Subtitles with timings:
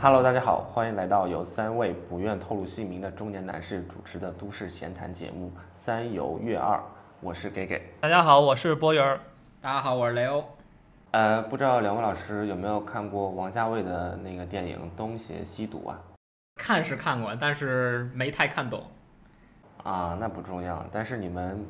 [0.00, 6.76] Hello，大家好，欢迎来到由三位不愿透露姓名的中年男士主持的都市闲谈节目《三游月二》，
[7.20, 7.82] 我是给给。
[8.00, 9.18] 大家好，我是波云儿。
[9.60, 10.44] 大家好，我是雷欧。
[11.10, 15.98] 呃，不知道两位老师有没有看过王家卫的那个电影《东邪西毒》啊？
[16.54, 18.80] 看是看过，但是没太看懂。
[19.82, 20.80] 啊，那不重要。
[20.92, 21.60] 但是你们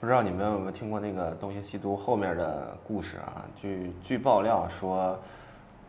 [0.00, 3.44] 不知道你们有没有听过那个《东邪西毒》后面的故事啊？
[3.60, 5.20] 据据爆料说，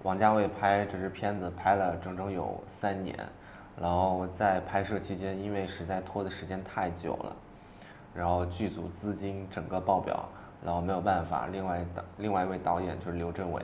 [0.03, 3.17] 王家卫拍这支片子拍了整整有三年，
[3.79, 7.35] 然后在拍摄期间，因为实在拖的时间太久了，
[8.13, 10.27] 然后剧组资金整个爆表，
[10.63, 13.61] 然后没有办法，另外导另外一位导演就是刘镇伟，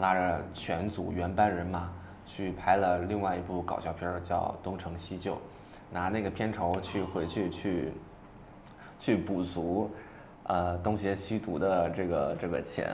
[0.00, 1.90] 拉着全组原班人马
[2.26, 5.34] 去拍了另外一部搞笑片儿，叫《东成西就》。
[5.88, 7.92] 拿那个片酬去回去去
[8.98, 9.88] 去补足，
[10.42, 12.90] 呃，东邪西毒的这个这个钱，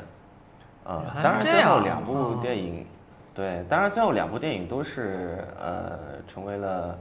[0.84, 2.86] 呃，当然最后两部哦电影，
[3.34, 6.98] 对，当然最后两部电影都是呃成为了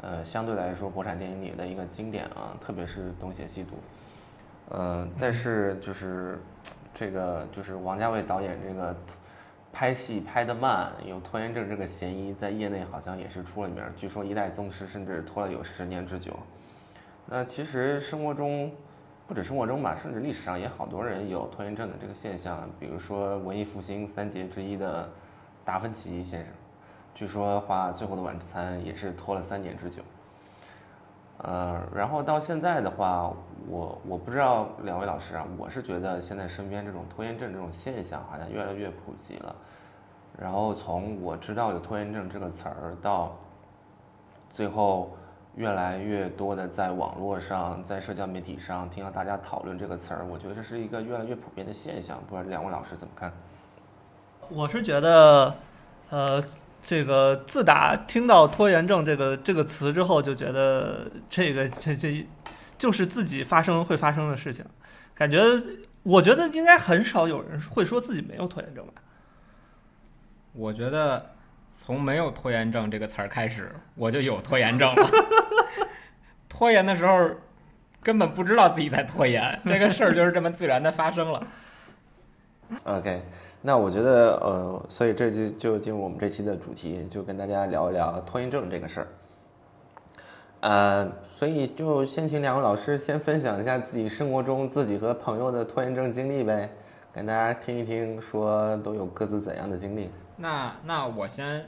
[0.00, 3.76] 呃相对来说国产电影里的一个经典啊，特别是东邪西毒，
[4.70, 6.40] 呃，但是就是
[6.94, 8.94] 这个就是王家卫导演这个
[9.72, 13.92] 拍戏拍得慢，有拖延症这个嫌疑，在业内好像也是出了名儿。
[13.96, 16.32] 据说一代宗师甚至拖了有十年之久。
[17.26, 18.70] 那其实生活中，
[19.26, 22.68] 不止生活中吧，甚至历史上也好多人有拖延症的这个现象。
[22.78, 25.08] 比如说文艺复兴三杰之一的
[25.64, 26.48] 达芬奇先生，
[27.14, 30.02] 据说画《最后的晚餐》也是拖了三年之久。
[31.38, 33.32] 呃，然后到现在的话，
[33.66, 39.56] 我我不知道两位老师啊，我是觉得现在身边这种拖延症这种现象好像越来越普及了。
[40.38, 43.34] 然后从我知道有拖延症这个词儿到
[44.50, 45.16] 最后
[45.56, 52.20] 越来越多的在网络上、在社交媒体上听到大家讨论这个词儿，我觉得这是一个越来越普遍的现象。
[52.28, 53.32] 不知道两位老师怎么看？
[54.48, 55.56] 我是觉得，
[56.10, 56.44] 呃，
[56.82, 62.26] 这个自打听到拖延症这个这个词之后，就觉得这个这这
[62.76, 64.64] 就是自己发生会发生的事情，
[65.14, 65.40] 感觉
[66.02, 68.92] 我觉得应该很少有人会说自己没有拖延症吧。
[70.52, 71.30] 我觉得
[71.76, 75.08] 从没有拖延症这个词儿开始，我就有拖延症了。
[76.56, 77.30] 拖延的时候
[78.00, 81.44] 根本不知道自己在拖延， 这个事儿就是这么自然的发生了。
[82.84, 83.22] OK，
[83.60, 89.06] 那我觉得呃，所以这就就进入我们这期的主题，就跟大家聊一聊拖延症这个事儿。
[90.60, 96.70] 呃，所以就先请两位老师先分享一下自己生活中自己和朋友的拖延症经历呗，
[97.12, 100.08] 跟大家听一听，说都有各自怎样的经历。
[100.36, 101.66] 那那我先，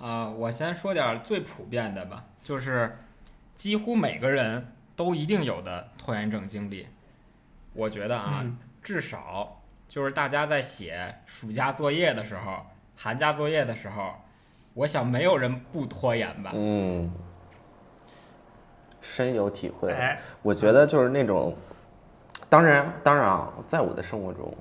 [0.00, 2.94] 呃，我先说点最普遍的吧，就是
[3.56, 6.86] 几乎每个人都一定有的拖延症经历。
[7.72, 12.64] 我觉得啊，嗯至少就是大家在写暑假作业的时候、
[12.96, 14.14] 寒假作业的时候，
[14.74, 16.52] 我想没有人不拖延吧。
[16.54, 17.10] 嗯，
[19.00, 19.90] 深有体会。
[19.90, 21.56] 哎，我觉得就是那种，
[22.48, 24.56] 当然，当然啊，在我的生活中，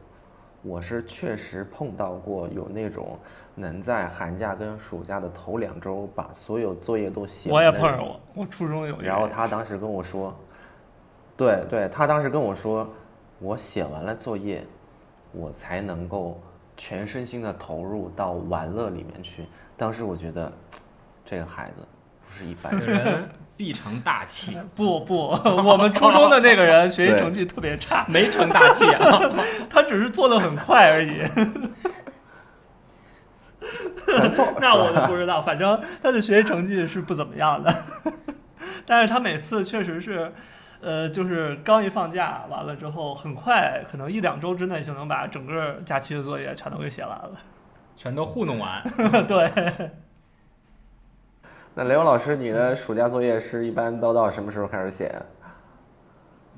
[0.62, 3.20] 我是确实碰到过有那种
[3.56, 9.04] 能在寒假跟暑假的头两周把所有作业都写我完我也碰上过，我初中有一个。
[9.04, 10.38] 然后他当时跟我说，
[11.38, 12.88] 对对，他当时跟我说，
[13.40, 14.66] 我写完了作业，
[15.32, 16.40] 我才能够
[16.76, 19.46] 全身心的投入到玩乐里面去。
[19.78, 20.52] 当时我觉得，
[21.26, 21.74] 这个孩子
[22.28, 23.30] 不是一般人。
[23.58, 25.30] 必成大器， 不不，
[25.64, 29.18] 我们初中的那个人学习成绩特别差，没成大器啊。
[29.72, 31.22] 他只是做的很快而已。
[34.62, 37.74] 那我就不知道，反正他的学习成绩是不怎么样的，
[38.86, 40.32] 但是他每次确实是，
[40.82, 47.32] 呃，就是刚一放假完了之后，很快，可能一两周之内就能把整个假期的作业全都给写完了。
[47.96, 48.84] 全都糊弄完。
[49.26, 49.90] 对，
[51.74, 55.14] 那雷欧老师，你的暑假作业是一般都到什么时候开始写？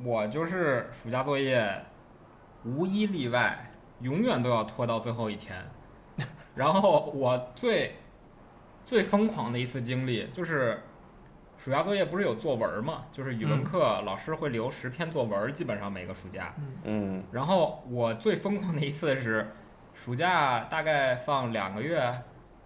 [0.04, 1.84] 我就是暑假作业，
[2.66, 3.72] 无一例外，
[4.02, 5.56] 永远都要拖到最后一天。
[6.58, 7.96] 然后我最
[8.84, 10.82] 最疯狂的一次经历就是，
[11.56, 13.04] 暑假作业不是有作文嘛？
[13.12, 16.54] 就是语文嗯课老师会留十篇作文，基本上每个暑假。
[16.84, 19.52] 嗯然后我最疯狂的一次是，
[19.94, 22.22] 暑假大概放两个月，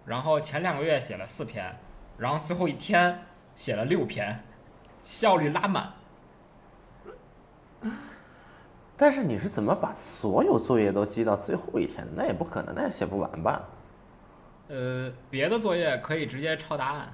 [0.06, 1.76] 然后前两个月写了四篇，
[2.16, 4.42] 然后最后一天写了六篇，
[5.02, 5.92] 效率拉满。
[8.96, 12.12] 但是你是怎么把所有作业都积到最后一天的？
[12.14, 13.62] 那也不可能，那也写不完吧？
[14.72, 17.12] 呃，别的作业可以直接抄答案，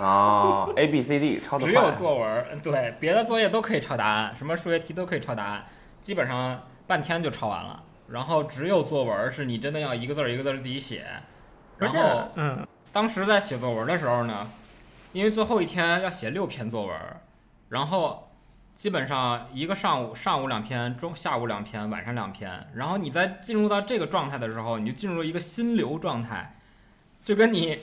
[0.00, 5.66] 啊、a B C D 抄的只有作文儿对别的作业都可以抄答案，什么数学题都可以抄答案，
[6.00, 7.82] 基本上半天就抄完了。
[8.08, 11.04] 然后只有作文儿是你真的要一个字儿一个字儿自己写，
[11.78, 14.46] 而且然后嗯，当时在写作文的时候呢，
[15.12, 16.96] 因为最后一天要写六篇作文，
[17.68, 18.30] 然后
[18.72, 26.56] 基本上一个上午上午两篇，中下午两篇，晚上两篇，然后你在进入到这个状态的时候，你就进入一个心流状态，
[27.24, 27.78] 就跟你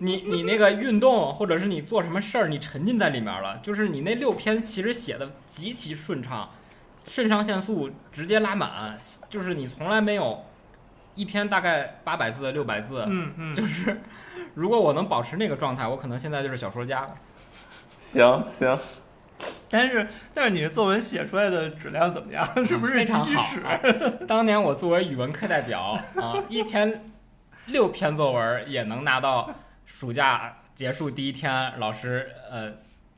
[0.00, 6.48] 你你那个运动或者是你做什么事儿，你沉浸在里面了，就是你那六篇其实写的极其顺畅，
[7.06, 8.98] 肾上腺素直接拉满，
[9.28, 10.42] 就是你从来没有
[11.14, 14.00] 一篇大概八百字六百字，嗯嗯，就是
[14.54, 17.14] 如果我能保持那个状态，我可能现在就是小说家了。
[18.00, 18.78] 行行，
[19.68, 22.48] 但是但是你的作文写出来的质量怎么样？
[22.66, 23.70] 是不是非常好
[24.26, 27.12] 当年我作为语文课代表啊，一天
[27.70, 29.50] 六篇作文也能拿到
[29.84, 32.72] 暑假结束第一天，老师呃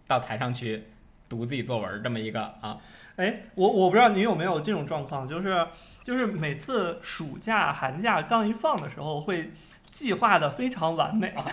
[0.06, 0.88] 到台上去
[1.28, 2.78] 读自己作文这么一个啊，
[3.16, 5.66] 哎，我我不知道你有没有这种状况，就是
[6.02, 9.52] 就是每次暑假寒假刚一放的时候，会
[9.90, 11.44] 计划的非常完美， 啊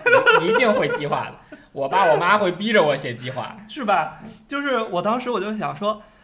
[0.41, 1.57] 一定会计划的。
[1.71, 4.19] 我爸我妈会逼着我写计划，是吧？
[4.47, 6.16] 就是我当时我就想说，哎，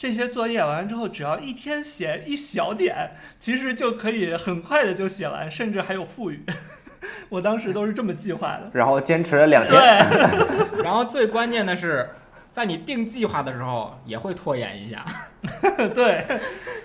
[0.00, 6.42] 这些作业完了之后，只要一天写一小点，其实就可以很快的就写完，甚至还有富裕。
[7.28, 8.70] 我当时都是这么计划的。
[8.72, 12.08] 然后坚持了两天，对， 然后最关键的是，
[12.50, 15.04] 在你定计划的时候也会拖延一下。
[15.94, 16.24] 对，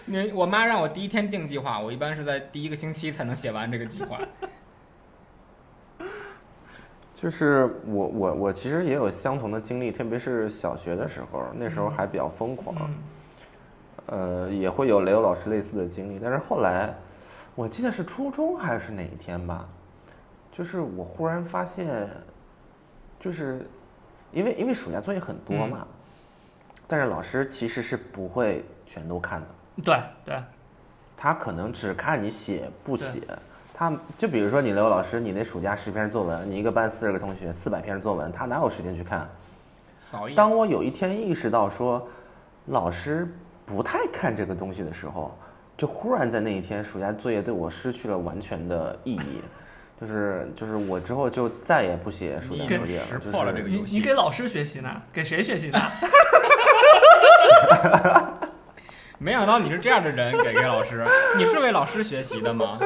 [0.07, 4.19] 你我妈让我第一天定计划，我一般是在第一个星期才能写完这个计划。
[7.15, 12.75] 就是我我我其实也有相同的经历，特别是小学的时候，那时候还比较疯狂，
[14.07, 16.19] 嗯呃，也会有雷欧老师类似的经历。
[16.21, 16.93] 但是后来，
[17.55, 19.65] 我记得是初中还是哪一天吧，
[20.51, 22.05] 就是我忽然发现，
[23.17, 23.65] 就是
[24.33, 25.87] 因为因为暑假作业很多嘛，
[26.85, 29.47] 但是老师其实是不会全都看的，
[29.81, 30.43] 对对，
[31.15, 33.21] 他可能只看你写不写。
[33.77, 39.29] 他就比如说你刘老师，你那暑假十篇作文，你一个班四十个同学，四百篇作文，他哪有时间去看？
[39.97, 42.07] 扫一眼，当我有一天意识到说，
[42.67, 43.27] 老师
[43.65, 45.37] 不太看这个东西的时候，
[45.75, 49.41] 就忽然在那一天暑假作业对我失去了完全的意义，
[49.99, 54.89] 就是就是我之后就再也不写暑假作业了，识就是破了这个游你你给老师学习呢？
[55.11, 55.79] 给谁学习呢？
[59.17, 61.05] 没想到你是这样的人，给给老师，
[61.37, 62.77] 你是为老师学习的吗？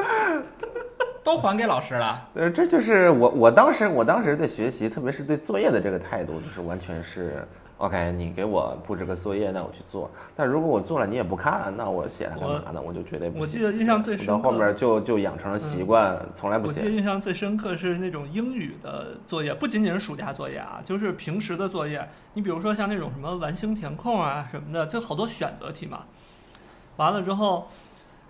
[1.22, 7.46] 都还给老师了，呃，这就是我我当时我当时对学习，特别是对作业的这个态度，就是完全是
[7.76, 10.10] OK，你给我布置个作业，那我去做。
[10.36, 12.80] 但如果我做了你也不看，那我写它干嘛呢？
[12.80, 13.40] 我就绝对不写。
[13.40, 16.96] 我记得印象最深刻到后面就就养成了习惯，从来不写我记得写。
[16.96, 22.06] 印象最深刻是那种英语的作业，不仅仅是暑假作业啊，就是平时的作业。
[22.34, 26.00] 你比如说像那种什么完形填空啊什么的，就好多选择题嘛。
[26.96, 27.68] 完了之后，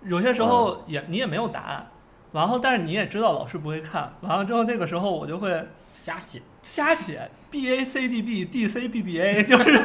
[0.03, 1.87] 有些时候也、你也没有答案，
[2.33, 4.13] 然后但是你也知道老师不会看。
[4.21, 6.41] 完了之后，那个时候我就会瞎写。
[6.63, 9.79] 瞎写 B A C D B D C B B A， 就是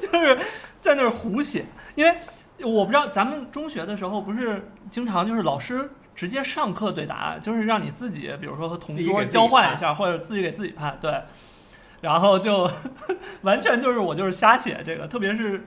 [0.00, 0.38] 就是
[0.80, 1.64] 在那儿胡写，
[1.94, 2.16] 因为
[2.62, 11.22] 我不知道咱们中学的时候不是经常就是老师直接上课对答案，就是让你自己，比如说和同桌交换一下，或者自己给自己判，对，
[12.00, 12.68] 然后就
[13.42, 15.64] 完全就是我就是瞎写这个，特别是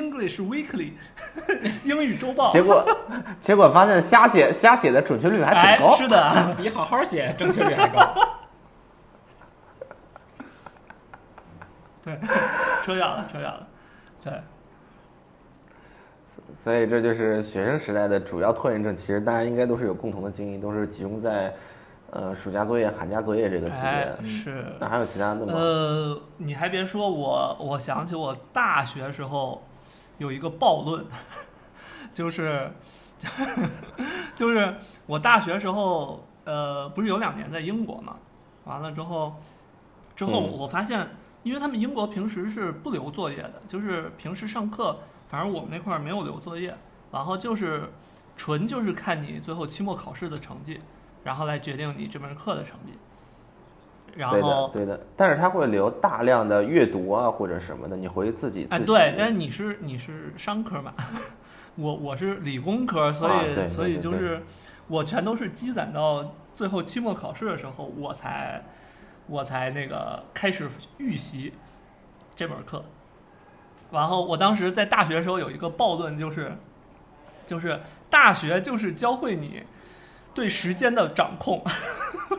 [0.00, 0.92] English Weekly
[1.84, 2.84] 英语周报，结果
[3.40, 5.96] 结果发现瞎写瞎写的准确率还哎挺高。
[5.96, 8.14] 是的， 比好好写正确率还高。
[12.02, 12.16] 对，
[12.84, 13.66] 扯远了，扯远了，
[14.22, 14.32] 对。
[16.54, 18.94] 所以这就是学生时代的主要拖延症。
[18.94, 21.52] 其实大家应该都是有共同的经历，都是集中在
[22.10, 24.64] 呃暑假作业、寒假作业这个期哎。，是。
[24.78, 25.52] 那还有其他的吗？
[25.54, 29.62] 呃，你还别说，我我想起我大学时候
[30.18, 31.04] 有一个暴论，
[32.12, 32.70] 就是
[34.34, 38.16] 就是我大学时候呃不是有两年在英国嘛，
[38.64, 39.36] 完了之后
[40.14, 41.08] 之后嗯我发现，
[41.42, 46.76] 因为他们英国平时是不留作业的，就是平时上课，反正我们那块儿没有留作业，
[47.12, 47.92] 然后就是
[48.36, 50.80] 纯就是看你最后期末考试的成绩，
[51.24, 52.92] 然后来决定你这门课的成绩。
[54.16, 54.98] 然对的，后对的。
[55.16, 60.92] 但是他会留大量的阅读啊或者什么的，你回去自己自哎，对，但是你是你是商科嘛，
[61.76, 64.42] 我我是理工科，所以、所以就是
[64.88, 68.64] 我全都是积攒到最后期末考试的时候，我才
[69.26, 70.68] 我才那个开始
[70.98, 71.52] 预习
[72.34, 72.84] 这门课。
[73.92, 76.52] 然后我当时在大学的时候有一个暴论，就是
[77.46, 77.80] 就是
[78.10, 79.62] 大学就是教会你
[80.34, 81.62] 对时间的掌控，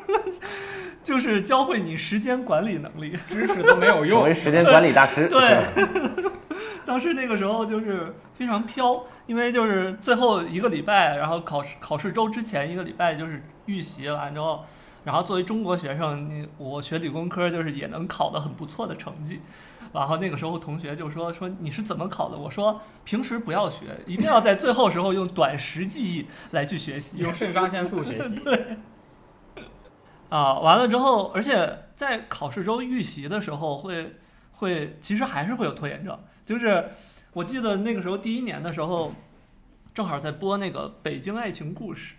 [1.07, 3.17] 就是教会你时间管理能力。
[3.29, 4.33] 知识都没有用成为。
[4.33, 5.25] 时间管理大师。
[5.31, 5.63] 对，
[6.85, 14.65] 当时那个时候就是非常飘，因为就是最后一个礼拜，然后考试考试周之前一个礼拜就是预习完之后，
[15.05, 19.39] 然后作为中国学生，你我学理工科就是也能考得很不错的成绩。
[19.93, 22.37] 然后那个时候同学就说说你是怎么考的？
[22.37, 27.19] 我说平时不要学，一定要在最后时候用短时记忆来去学习。
[27.19, 28.35] 用肾上腺素学习。
[28.43, 28.77] 对。
[30.29, 34.15] 啊，完了之后，而且在考试周预习的时候会
[34.51, 36.17] 会，其实还是会有拖延症。
[36.45, 36.89] 就是
[37.33, 39.13] 我记得那个时候第一年的时候，
[39.93, 42.15] 正好在播那个《北京爱情故事》，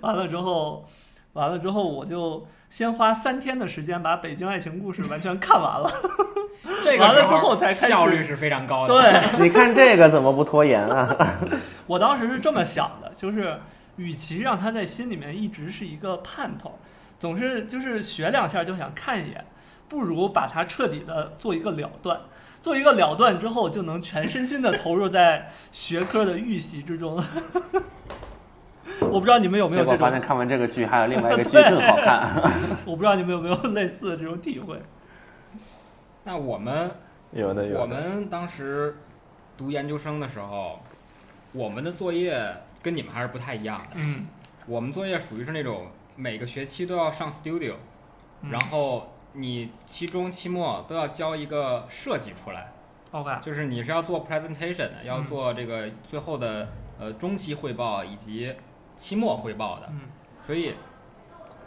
[0.00, 0.86] 完了之后，
[1.34, 5.90] 完了之后我就先花三天的时间把《北京爱情故事》完全看完了。
[6.84, 8.94] 这个完了之后才开始效率是非常高的。
[8.94, 11.16] 对， 你看这个怎么不拖延啊？
[11.86, 13.58] 我当时是这么想的，就是
[14.00, 16.78] 与其让他在心里面一直是一个盼头，
[17.18, 19.44] 总是就是学两下就想看一眼，
[19.90, 22.18] 不如把它彻底的做一个了断。
[22.62, 27.22] 做一个了断之后，就能全身心的投入在学科的预习之中。
[29.00, 32.42] 我不知道你们有没有这种结果发现，看完这个剧还有另外一个 剧更好看。
[32.86, 34.80] 我不知道你们有没有类似的这种体会。
[36.24, 36.90] 那我们
[37.32, 38.96] 有的我们当时
[39.58, 40.80] 读研究生的时候，
[41.52, 43.96] 我们的作业跟你们还是不太一样的。
[43.96, 44.26] 嗯，
[44.66, 47.74] 我们作业属于是那种每个学期都要上 studio，、
[48.42, 48.50] 嗯。
[48.50, 52.72] 然后你期中、期末都要交一个设计出来
[53.12, 56.68] ，OK，就是你是要做 presentation 的，要嗯做这个最后的
[56.98, 58.54] 呃中期汇报以及
[58.96, 59.86] 期末汇报的。
[59.90, 60.00] 嗯。
[60.42, 60.74] 所以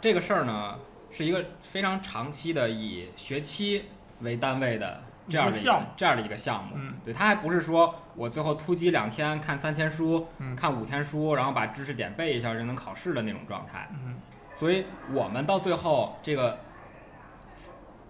[0.00, 0.78] 这个事儿呢，
[1.10, 3.84] 是一个非常长期的以学期
[4.20, 5.58] 为单位的这样的
[5.96, 6.72] 这样的一个项目。
[6.76, 13.88] 嗯对，他还不是说我最后突击两天看三天书，嗯看五天书，然后把知识点背一下就能考试的那种状态。
[13.92, 14.16] 嗯
[14.56, 16.58] 所以我们到最后这个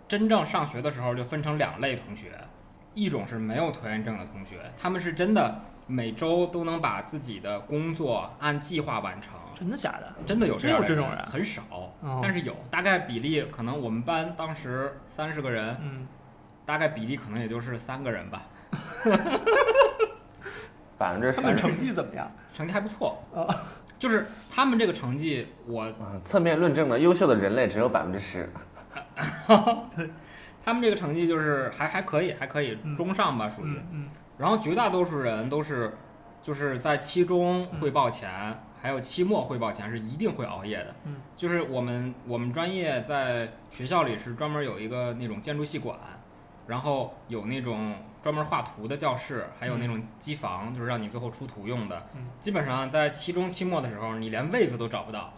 [0.07, 2.33] 真正上学的时候，就分成两类同学，
[2.93, 9.33] 一种是没有拖延症的同学，他们是真的每周都能把自己的工作按计划完成。
[9.55, 10.13] 真的假的？
[10.27, 11.63] 真的有这样的真有这种人很少，
[12.03, 16.07] 哦但是有，大概比例可能我们班当时三十个人，嗯，
[16.65, 18.43] 大概比例可能也就是三个人吧，
[20.99, 21.57] 百分之他们。
[21.57, 22.31] 成绩怎么样？
[22.55, 23.47] 成绩还不错啊。
[23.99, 28.51] 就是他们这个成绩，我嗯侧面论证了优秀的人类只有百分之十。
[29.97, 30.11] 对
[30.65, 33.81] 他们这个成绩就是还还可以，还可以嗯中上吧，属于。
[34.37, 35.93] 然后绝大多数人都是，
[36.43, 38.31] 就是在期中汇报前，
[38.83, 40.95] 还有期末汇报前是一定会熬夜的。
[41.05, 45.97] 嗯，就是我们我们专业在学校里是专门有一个那种建筑系馆，
[46.67, 52.09] 然后有那种专门画图的教室，还有那种机房，就是让你最后出图用的。
[52.15, 52.27] 嗯。
[52.41, 55.33] 基本上在期中、期末的时候，你连位子都找不到，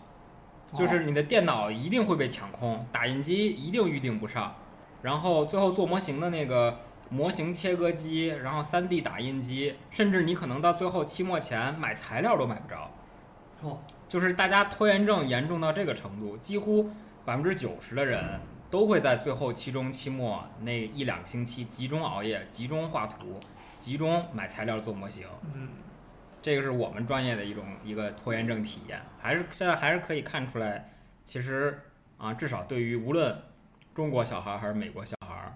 [0.73, 4.55] 就是你的电脑一定会被抢空，打印机一定预定不上，
[5.03, 6.79] 然后最后做模型的那个
[7.11, 12.91] 模型切割机，然后 3D 打印机，甚至你可能到最后期末前买材料都买不着。
[13.63, 13.79] 哦，
[14.09, 16.91] 就是大家拖延症严重到这个程度，几乎
[17.25, 23.39] 百分之九十的人都会在最后期中、期末那一两个星期集中熬夜、集中画图、
[23.79, 25.27] 集中买材料做模型。
[25.55, 25.69] 嗯，
[26.43, 30.91] 这个是我们专业的一种一个拖延症体验，还是现在还是可以看出来，
[31.23, 31.81] 其实
[32.19, 33.37] 啊，至少对于无论
[33.95, 35.53] 中国小孩儿还是美国小孩儿，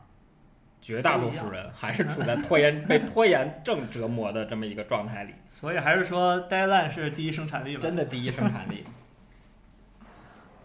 [0.81, 7.81] 绝大多数人还是处在拖延被拖延症折磨的这么一个状态里，所以还是说 deadline 是第一生产力吧？
[7.81, 8.85] 真的第一生产力。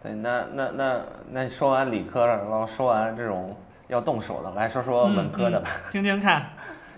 [0.05, 3.55] 对，那那那那你说完理科了，然后说完这种
[3.87, 5.67] 要动手的，来说说文科的吧。
[5.91, 6.45] 听听看。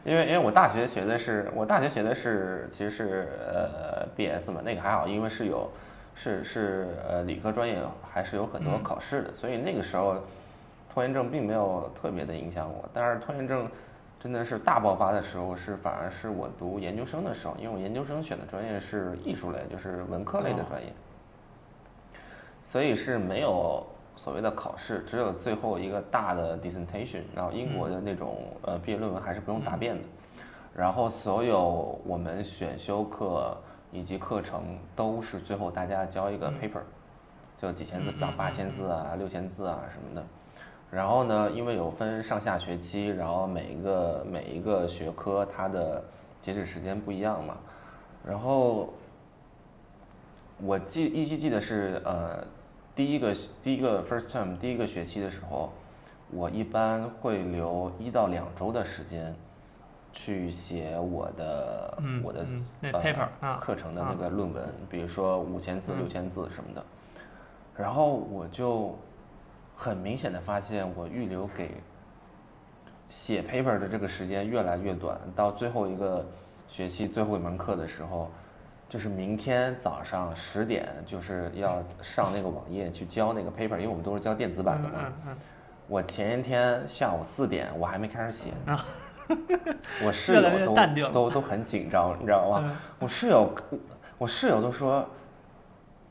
[0.04, 5.70] 因为因为我大学学的是我大学学的是其实是呃 BS 嘛，那个还好，因为是有
[6.16, 7.78] 是是呃理科专业
[8.10, 10.16] 还是有很多嗯考试的，所以那个时候
[10.94, 12.90] 拖延症并没有特别的影响我。
[12.94, 13.70] 但是拖延症
[14.20, 20.88] 真的是大爆发的时候是反而是我读研究生的时候，因为我研究生选的专业是艺术类，就是文科类的专业，
[22.68, 23.82] 所以是没有
[24.18, 30.06] 所谓的考试，只有最后一个大的 dissertation，然后英国的那种呃毕业论文还是不用答辩的，
[30.76, 33.56] 然后所有我们选修课
[33.90, 36.82] 以及课程都是最后大家交一个 paper，
[37.56, 40.22] 就几千字到八千字啊、六千字啊什么的。
[40.92, 46.04] 然后呢，因为有分上下学期，然后每一个每一个学科它的
[46.42, 47.56] 截止时间不一样嘛。
[48.26, 48.94] 然后
[50.62, 52.44] 我记依稀记得是呃
[52.98, 55.72] 第一个第一个 first term 第一个学期的时候，
[56.32, 59.36] 我一般会留一到两周的时间
[60.12, 66.84] 去写我的、嗯，我的嗯那呃 paper 啊，课程的那个论文，比如说五千字、嗯六千字什么的。
[67.76, 68.98] 然后我就
[69.76, 71.70] 很明显的发现，我预留给
[73.10, 76.26] 写 paper 的这个时间越来越短，到最后一个
[76.68, 78.32] 学期最后一门课的时候，
[78.90, 84.96] 就是明天早上十点就是要上那个网页去交那个 paper，因为我们都是交电子版的嘛。
[85.06, 85.38] 嗯嗯
[85.90, 88.84] 我前一天下午四点我还没开始写，啊
[90.06, 92.62] 我室 友都都都很紧张，你知道吗？
[92.64, 93.50] 嗯我室友，
[94.18, 95.08] 我室友都说，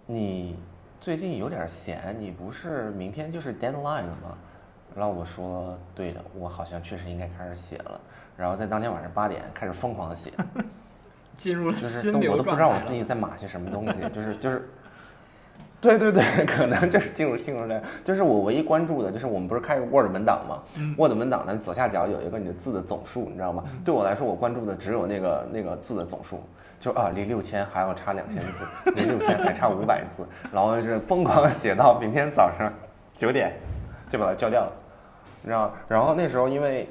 [0.06, 0.58] 你
[0.98, 4.38] 最近有点闲，你不是明天就是 deadline 了吗？
[4.94, 8.00] 然后我说，对的，我好像确实应该开始写了。
[8.34, 10.30] 然后在当天晚上八点开始疯狂的写，
[11.36, 12.56] 进入了就是心流都我都不。
[12.56, 14.68] 知道我自己在码些什么东西，就是就是，
[15.80, 17.86] 对对对，可能就是进入心流状态。
[18.04, 23.62] 就是我唯一关注的就是我们不是开个 Word 文档吗、嗯 w o r d 文档呢左下角有一个你的字的总数，你知道吗？
[23.84, 26.42] 对我来说，我关注的只有那个那个字的总数。
[26.78, 32.70] 就啊，离六千还要差两千字，离六千还差五百字，然后就是疯狂的写到明天早上
[33.16, 33.50] 九点，
[34.10, 34.72] 就把它交掉了，
[35.40, 35.72] 你知道？
[35.88, 36.86] 然后那时候因为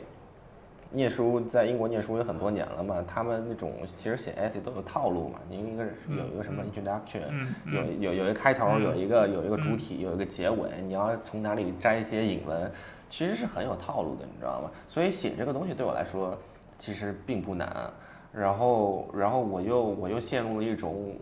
[0.92, 12.72] 念书在英国念书也很多年了嘛，他们那种其实写 essay 都有套路嘛，你一个有一个什么 introduction，、嗯嗯有有有一个开头，嗯有一个有一个主体，有一个结尾，你要从哪里摘一些引文，
[13.10, 14.72] 其实是很有套路的，你知道吗？
[14.88, 16.38] 所以写这个东西对我来说
[16.78, 17.90] 其实并不难，
[18.32, 21.14] 然后然后我又我又陷入了一种。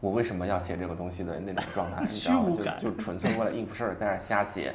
[0.00, 2.02] 我为什么要写这个东西的那种状态？
[2.02, 4.72] 你知道吗就就纯粹为了应付事儿在那瞎写，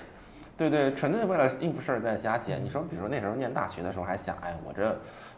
[0.57, 2.57] 对对，纯粹为了应付事儿在瞎写。
[2.57, 4.89] 你说，比如说那时候念大学的时候，还想，哎，我这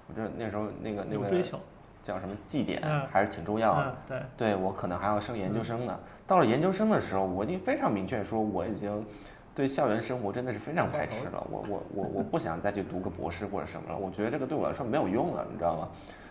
[0.08, 1.60] 我这那时候那个那个追求，
[2.04, 3.96] 叫什么绩点嗯还是挺重要的。
[4.36, 5.98] 对我可能还要升研究生呢。
[6.28, 9.06] 到了研究生的时候，我已经非常明确说，我已经
[9.54, 11.48] 对校园生活真的是非常排斥了。
[11.50, 13.98] 我我我我不想再去读个博士或者什么了。
[13.98, 15.88] 我觉得这个对我来说没有用了，你知道吗？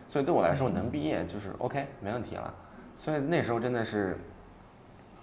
[0.07, 2.53] 所以对我来说，能毕业就是 OK，没问题了。
[2.97, 4.19] 所以那时候真的是，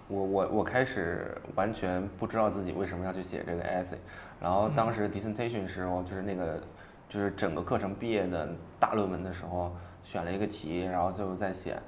[0.08, 3.96] 我我我开始完全不知道自己为什么要去写这个 essay。
[4.40, 6.60] 然后当时 dissertation 时候，就是那个
[7.08, 11.78] 就是整个课程毕业的大论文的时候，选了一个题，然后最后再写。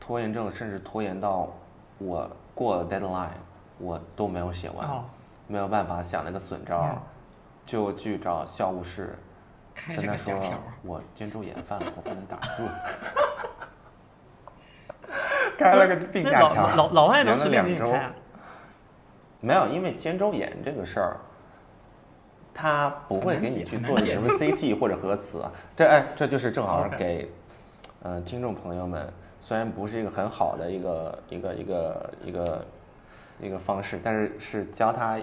[0.00, 1.48] 拖延症甚至拖延到
[1.96, 3.28] 我过了 deadline，
[3.78, 5.04] 我都没有写完，哦，
[5.46, 7.00] 没有办法想了个损招嗯，
[7.64, 9.16] 就去找校务室
[9.74, 10.38] 跟他说
[10.82, 12.68] 我肩周炎犯了，我不能打字。
[15.58, 17.84] 开了个病假条，老老外能延了随便两周。
[17.86, 18.14] 给你开啊？
[19.40, 21.16] 没有，因为肩周炎这个事儿，
[22.54, 25.52] 他不会给你去做什么 CT 或者核磁啊。
[25.76, 27.28] 这哎，这就是正好给，
[28.02, 29.06] 嗯、听众朋友们，
[29.40, 32.64] 虽然不是一个很好的一个一个一个一个
[33.40, 35.18] 一个方式，但是是教他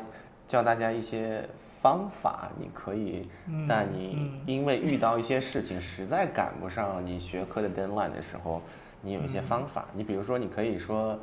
[0.48, 1.44] 教大家一些
[1.82, 4.42] 方法，你可以嗯在你嗯。
[4.46, 8.62] 因为遇到一些事情实在赶不上你学科的 deadline 的时候，
[9.02, 9.86] 你有一些方法。
[9.94, 11.18] 你比如说，你可以说，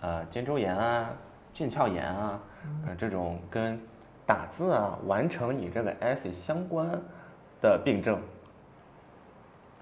[0.00, 1.10] 呃，肩周炎啊、
[1.52, 2.40] 腱鞘炎啊，
[2.86, 3.80] 呃，这种跟
[4.26, 6.88] 打字啊、完成你这个 essay 相关
[7.60, 8.18] 的病症，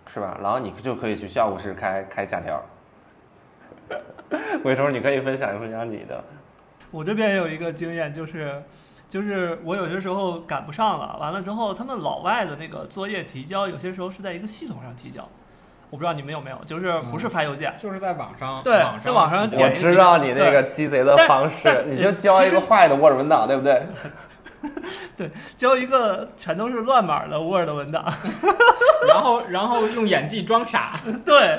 [0.06, 0.38] 是吧？
[0.42, 2.62] 然后你就可以去校务室开开假条。
[4.64, 6.22] 回头，你可以分享分享你的。
[6.90, 8.62] 我这边也有一个经验，就是
[9.08, 15.28] 就是我有些时候赶不上了，完了之后他们老外的那个作业提交，有些时候是在一个系统上提交，
[15.92, 23.86] 我不知道你们有没有，就是不是发邮件，就是在网上，对网在网上我知道你那个鸡贼的方式，你就交一个坏的 Word 文档，对不对？
[25.18, 28.10] 对交一个全都是乱码的 Word 文档，
[29.06, 31.58] 然后然后用演技装傻， 对，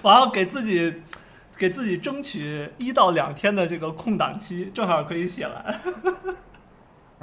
[0.00, 1.02] 完后给自己
[1.58, 5.80] 给自己争取一到两天的这个空档期，正好可以写完。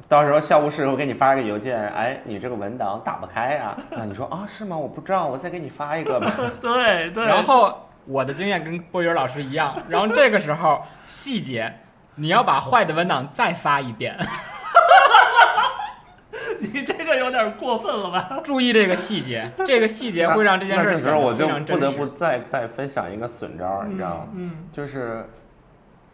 [0.07, 3.77] 到时候校务室会给你发个邮件，哎，你这个文档打不开啊？
[3.95, 4.75] 啊，你说啊是吗？
[4.75, 6.31] 我不知道，我再给你发一个吧。
[6.59, 11.71] 对对，然后我的经验跟波云老师一样，然后这个时候细节，
[12.15, 14.17] 你要把坏的文档再发一遍，
[16.59, 18.39] 你这个有点过分了吧？
[18.43, 22.07] 注意这个细节，这个细节会让这件事儿显得这时候我就不得不。
[22.07, 24.27] 再再分享一个损招，你知道吗？
[24.33, 25.25] 嗯就是，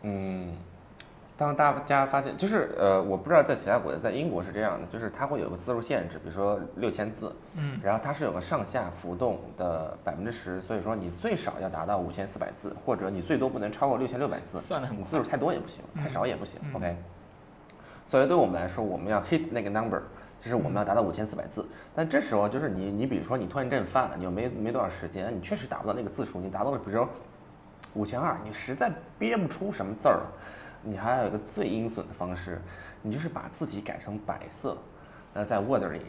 [0.04, 0.54] 嗯，
[1.38, 16.98] 当大家发现，就是呃，我不知道在其他国家，在英国是这样的，就是它会有个字数限制，比如说六千字，嗯然后它是有个上下浮动的百分之十，所以说你最少要达到五千四百字，或者你最多不能超过六千六百字，算的很你字数太多也不行，太少也不行、嗯 o k
[18.04, 20.02] 所以对我们来说，我们要 hit 那个 number，
[20.40, 21.64] 就是我们要达到五千四百字。
[21.94, 27.08] 但这时候就是你，你比如说你拖延症犯了，你又没没多少时间，你确实达不到那个字数，你达到了比如说
[27.94, 30.32] 五千二，你实在憋不出什么字儿了，
[30.90, 32.62] 你还有一个最阴损的方式，
[33.02, 34.78] 你就是把字体改成白色，
[35.34, 36.00] 那在 Word 里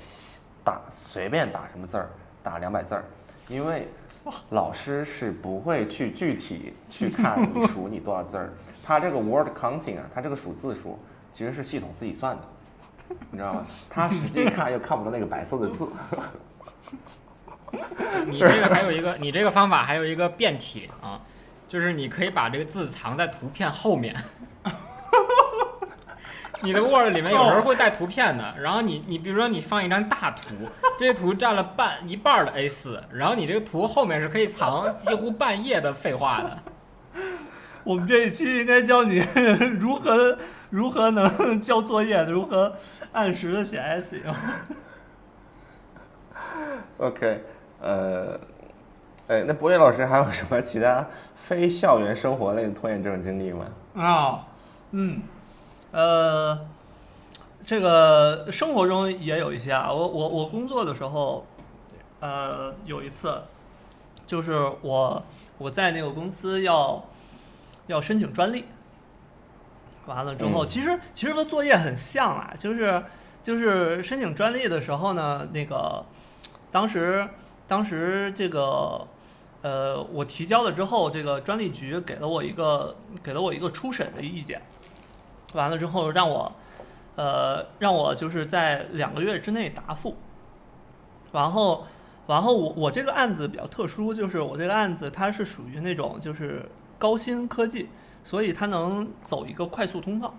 [0.64, 2.08] 打随便打什么字儿，
[2.44, 3.04] 打两百字儿。
[3.48, 3.88] 因为
[4.50, 8.52] 老师是不会去具体去看你数你多少字儿，
[8.84, 10.98] 他这个 word counting 啊，他这个数字数
[11.32, 12.42] 其实是系统自己算的。
[13.30, 13.66] 你知道吗？
[13.90, 15.88] 他实际看又看不到那个白色的字。
[18.28, 21.20] 你这个还有一个，你这个方法还有一个变体啊，
[21.66, 24.14] 就是你可以把这个字藏在图片后面。
[26.60, 36.58] 你的 Word 里面有时候会带图片的，然后你你比如说你放一张大图，这个图占了半一半的 A4，然后你这个图后面是可以藏几乎半页的废话的。
[37.84, 39.24] 我们这一期应该教你
[39.78, 40.36] 如何
[40.68, 42.74] 如何能交作业，如何
[43.12, 44.20] 按时的写 essay。
[46.98, 47.44] OK，
[47.80, 48.36] 呃，
[49.28, 53.66] 哎，那博越老师还有什么其他非校园生活类的拖延症经历吗？
[53.94, 54.47] 啊，
[54.92, 55.22] 嗯，
[55.92, 56.66] 呃，
[57.66, 59.92] 这个生活中也有一些啊。
[59.92, 61.46] 我我我工作的时候，
[62.20, 63.42] 呃，有一次，
[64.26, 65.22] 就是我
[65.58, 67.04] 我在那个公司要
[67.86, 68.64] 要申请专利，
[70.06, 73.04] 完了之后，嗯其实其实和作业很像啊，就是
[73.42, 76.04] 就是申请专利的时候呢，那个
[76.70, 77.28] 当时
[77.66, 79.06] 当时这个
[79.60, 84.62] 呃，我提交了之后，这个专利局给了我一个给了我一个初审的意见，
[85.54, 86.52] 完了之后让我
[87.16, 90.14] 呃让我就是在两个月之内答复，
[91.32, 91.86] 然后
[92.26, 97.88] 然后我我这个案子比较特殊，就是我这个案子它是属于那种就是高新科技，
[98.22, 100.34] 所以它能走一个快速通道。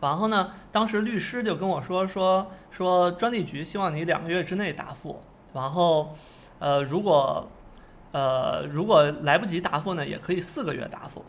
[0.00, 6.14] 然后呢，当时律师就跟我说说说专利局希望你两个月之内答复，然后
[6.58, 7.48] 呃如果
[8.12, 11.24] 呃如果来不及答复呢，也可以四个月答复。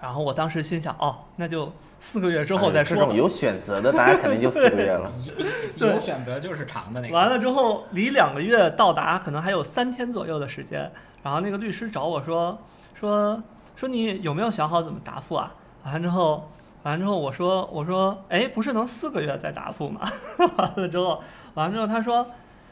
[0.00, 5.10] 然后我当时心想，哦，那就四个月之后再说有选择的，大家肯定就四个月了。
[5.78, 7.14] 对有选择就是长的那个。
[7.14, 10.90] 完了之后，离两个月到达可能还有三天左右的时间。
[11.22, 12.58] 然后那个律师找我说
[12.94, 13.42] 说
[13.74, 15.54] 说你有没有想好怎么答复啊？
[15.84, 16.50] 完了之后，
[16.82, 20.00] 完了之后我说我说哎，不是能四个月再答复吗？
[20.56, 21.22] 完了之后，
[21.54, 22.26] 完了之后他说，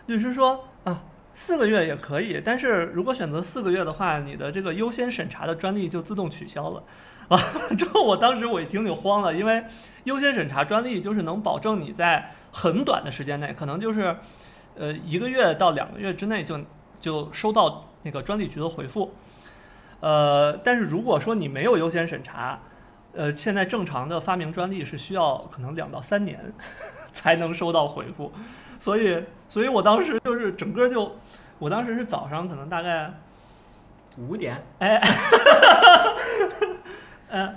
[0.06, 1.02] 律师说啊。
[1.36, 6.80] 四个月也可以，但是如果选择四个月的话，你的这个优先审查的专利就自动取消了。
[7.28, 9.64] 完了 之后，我当时我一听就慌了，因为
[10.04, 14.16] 优先审查专利就是能保证你在很短的时间内，可能就是
[14.76, 16.60] 呃一个月到两个月之内就
[17.00, 19.14] 就收到那个专利局的回复。
[20.00, 22.60] 呃，但是如果说你没有优先审查，
[23.14, 26.52] 呃，现在正常的发明专利是需要可能两到三年
[27.12, 28.30] 才能收到回复，
[28.78, 31.16] 所以，所以我当时就是整个就，
[31.58, 33.10] 我当时是早上可能大概
[34.18, 35.00] 五点，哎，
[37.34, 37.54] 呃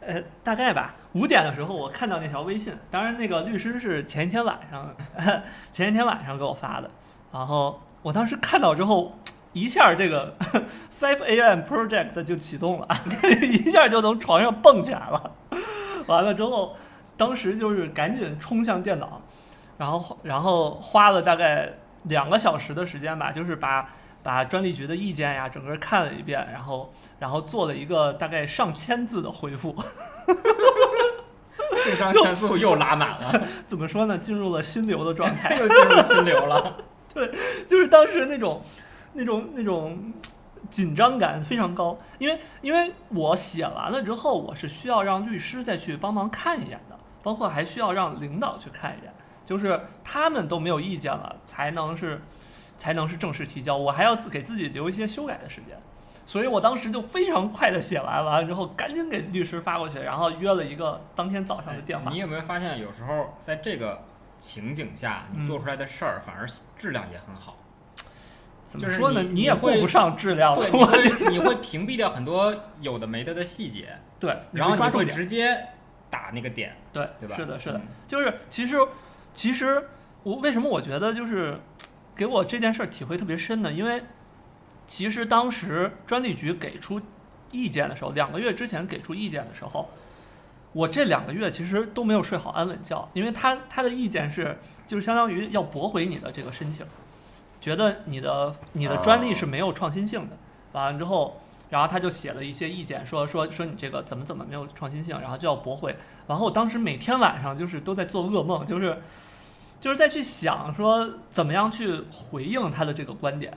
[0.00, 4.92] 呃，大概吧，五点的时候我看到那条微信，当然那个律师是前一天晚上，
[5.70, 6.90] 前一天晚上给我发的，
[7.32, 9.14] 然后我当时看到之后，
[9.52, 10.34] 一下这个
[10.98, 11.60] Five A.M.
[11.60, 12.88] Project 就启动了，
[13.40, 15.30] 一下就从床上蹦起来了，
[16.06, 16.74] 完了之后，
[17.16, 19.20] 当时就是赶紧冲向电脑，
[19.78, 21.70] 然后然后花了大概
[22.04, 23.88] 两个小时的时间吧，就是把。
[24.22, 29.74] 把专利局的意见呀，整个看了一遍，然后然后做了一个大概上千字的回复。
[31.82, 34.18] 肾上限速又拉满了， 怎么说呢？
[34.18, 36.76] 进入了心流的状态， 又进入心流了。
[37.14, 37.32] 对
[37.66, 38.62] 就是当时那种
[39.14, 40.12] 那种那种
[40.70, 49.12] 紧张感非常高，因为因为我写完了之后，我是需要让律师再去帮忙看一眼的，包括还需要让领导去看一眼，
[49.44, 52.20] 就是他们都没有意见了，才能是。
[52.80, 55.78] 才能是正式提交，我还要自给自己留一些修改的时间，
[56.24, 62.10] 所以我当时就非常快的写完，完了之后赶紧给律师发过去，然后约了一个当天早上的电话。
[62.10, 64.02] 哎你有没有发现，有时候在这个
[64.38, 66.46] 情景下，你做出来的事儿反而
[66.78, 67.58] 质量也很好？
[68.66, 69.22] 就是怎么说呢？
[69.24, 75.14] 你也顾不上质量了，你会你会屏蔽掉很多有的没的的细节，对，然后你会抓重点。
[75.14, 75.66] 直接
[76.08, 77.36] 打那个点，对，对吧？
[77.36, 78.78] 是的，是的，嗯就是其实
[79.34, 79.86] 其实
[80.22, 81.58] 我为什么我觉得就是
[82.20, 83.72] 给我这件事儿体会特别深呢？
[83.72, 84.02] 因为
[84.86, 87.00] 其实当时专利局给出
[87.50, 89.88] 意见的时候，两个月之前给出意见的时候，
[90.74, 96.84] 我这两个月其实都没有睡好安稳觉，因为他他的意见是就是相当于要驳回你的这个申请，
[97.58, 100.36] 觉得你的你的专利是没有创新性的，
[100.72, 101.40] 完了之后。
[101.70, 105.96] 然后他就写了一些意见，说说说你这个怎么怎么没有创新性，然后就要驳回。
[106.26, 109.00] 然后我当时每天晚上就是都在做噩梦，就是
[109.80, 113.56] 就是再去想说怎么样去回应他的这个观点。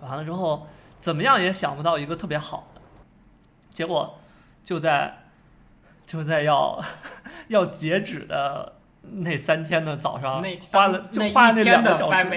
[0.00, 0.66] 完了之后，
[0.98, 2.80] 怎么样也想不到一个特别好的，
[3.70, 4.18] 结果
[4.62, 5.24] 就在
[6.04, 6.82] 就在要
[7.48, 12.28] 要截止的那三天的早上，花了就花了那两个小时，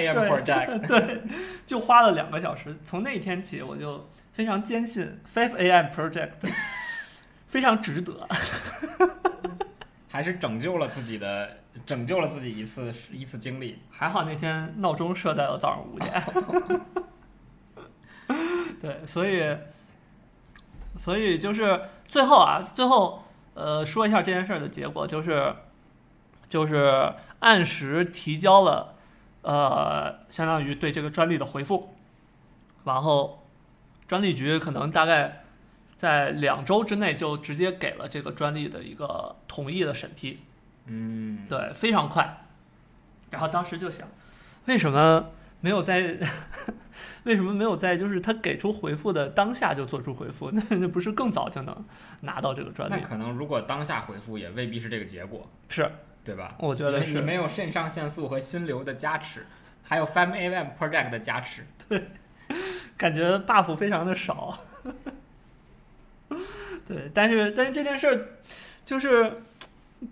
[0.87, 1.21] 对 对，
[1.65, 2.75] 就花了两个小时。
[2.83, 5.87] 从那天起，我就非常坚信 Five A.M.
[5.87, 6.31] Project
[7.47, 8.27] 非常值得。
[10.15, 13.79] 还是拯救了自己的，拯救了自己一次一次经历。
[13.89, 16.23] 还好那天闹钟设在了早上五点。
[18.79, 19.57] 对，所以，
[20.97, 23.25] 所以就是最后啊，最后
[23.55, 25.53] 呃说一下这件事的结果，就是
[26.47, 28.95] 就是按时提交了
[29.41, 31.93] 呃相当于对这个专利的回复，
[32.85, 33.45] 然后
[34.07, 35.43] 专利局可能大概
[35.95, 40.39] 在两周之内就直接给了这个专利的一个同意的审批。
[40.87, 42.45] 嗯，对，非常快。
[43.31, 44.07] 然后当时就想，
[44.65, 45.31] 为什么
[45.61, 46.17] 没有在，
[47.23, 50.51] 为什么没有在就是他给出回复的当下就做出回复？
[50.53, 51.85] 那那不是更早就能
[52.21, 52.93] 拿到这个专利？
[52.95, 55.89] 那可能如果当下回复也未必是这个结果，是，
[56.23, 56.55] 对吧？
[56.59, 57.15] 我觉得是。
[57.15, 59.47] 你没有肾上腺素和心流的加持，
[59.81, 62.09] 还有 FAM A M Project 的加持，对，
[62.95, 64.59] 感觉 buff 非常的少。
[66.85, 68.37] 对，但是但是这件事儿
[68.83, 69.41] 就是。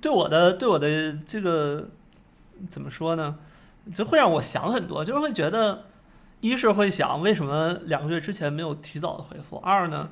[0.02, 1.90] 对我的对我的这个
[2.68, 3.38] 怎么说呢？
[3.94, 5.86] 就会让我想很多，就是会觉得，
[6.40, 10.10] 一是会想为什么两个月之前没有提早的回复；二呢，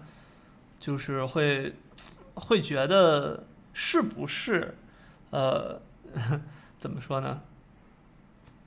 [0.79, 1.73] 就是会
[2.35, 4.75] 会觉得是不是
[5.31, 5.81] 呃
[6.77, 7.41] 怎么说呢？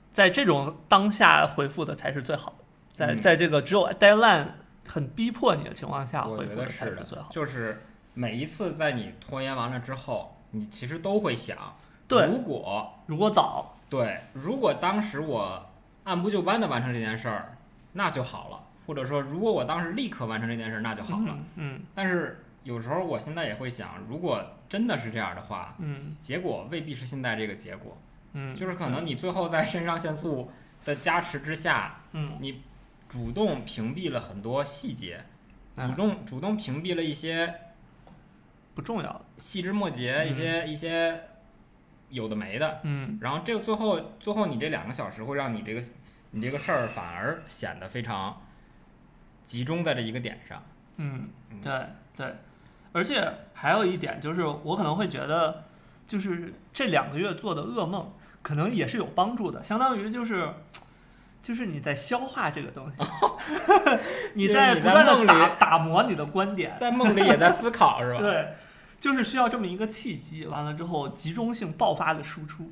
[0.09, 4.47] 在这种当下回复的才是最好的，在在这个只有 deadline
[4.87, 7.27] 很逼迫你的情况下回复的才是最好。
[7.31, 7.81] 就是
[8.13, 10.31] 每一次在你拖延完了之后。
[10.51, 11.57] 你其实都会想，
[12.07, 15.65] 对，如果如果早，对，如果当时我
[16.05, 17.57] 按部就班的完成这件事儿，
[17.91, 18.63] 那就好了。
[18.87, 21.37] 或者说，如果我当时立刻完成这件事儿，那就好了。
[21.55, 21.81] 嗯。
[21.93, 27.97] 但是有时候我现在也会想，如果真的是这样的话，嗯，结果未必是现在这个结果。
[28.31, 28.55] 嗯。
[28.55, 30.49] 就是可能你最后在肾上腺素
[30.85, 32.61] 的加持之下，嗯，你
[33.07, 35.23] 主动屏蔽了很多细节，
[35.75, 37.61] 主动主动屏蔽了一些。
[38.73, 41.29] 不重要，细枝末节，一些一些
[42.09, 45.81] 有的没的，嗯，然后这个最后最后你这两个小时会让你这个
[46.31, 48.41] 你这个事儿反而显得非常
[49.45, 50.61] 集中在这一个点上，
[50.97, 51.29] 嗯，
[51.63, 51.85] 对
[52.17, 52.35] 对，
[52.91, 55.63] 而且还有一点就是，我可能会觉得，
[56.05, 60.49] 就是这两个月做的噩梦可能也是有帮助的，相当于就是。
[61.45, 62.97] 就是你在消化这个东西，
[64.33, 68.19] 你在不断的打打磨你的观点，在梦里也在思考，是吧？
[68.19, 68.55] 对，
[68.99, 72.71] 就是需要这么一个契机，完了之后集中性爆发的输出，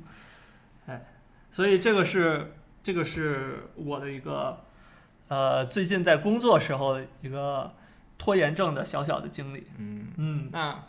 [0.88, 1.06] 哎，
[1.52, 4.64] 所以这个是这个是我的一个
[5.28, 7.72] 呃最近在工作时候一个
[8.18, 10.08] 拖延症的小小的经历，嗯。
[10.16, 10.84] 嗯，那。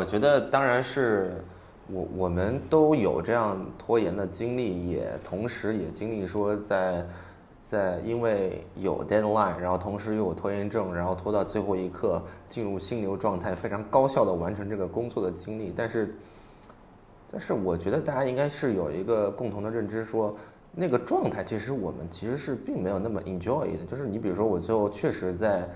[0.00, 1.44] 我觉得当然是
[1.86, 7.04] 我我们都有这样拖延的经历，也同时也经历说在
[7.60, 15.70] 在因为有 deadline，然后同时又有拖延症，然后拖到最后一刻进入心流状态，非常高效的完成这个工作的经历。
[15.76, 16.14] 但是，
[17.30, 20.34] 但是我觉得大家应该是有一个共同的认知，说
[20.72, 23.84] 那个状态其实我们其实是并没有那么 enjoy 的。
[23.84, 25.68] 就是你比如说我最后确实在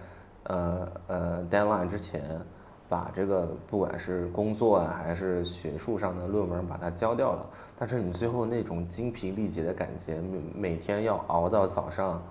[0.44, 2.24] 呃呃 deadline 之前。
[2.88, 7.46] 把这个不管是工作啊，还是学术上的论文，把它交掉了。
[7.78, 12.22] 但是你最后那种精疲力竭的感觉，每每天要熬到早上，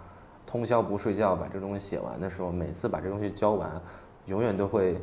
[0.46, 3.82] 通宵不睡觉把这东西写完的时候，每次把这东西交完，
[4.28, 4.98] 永远都会，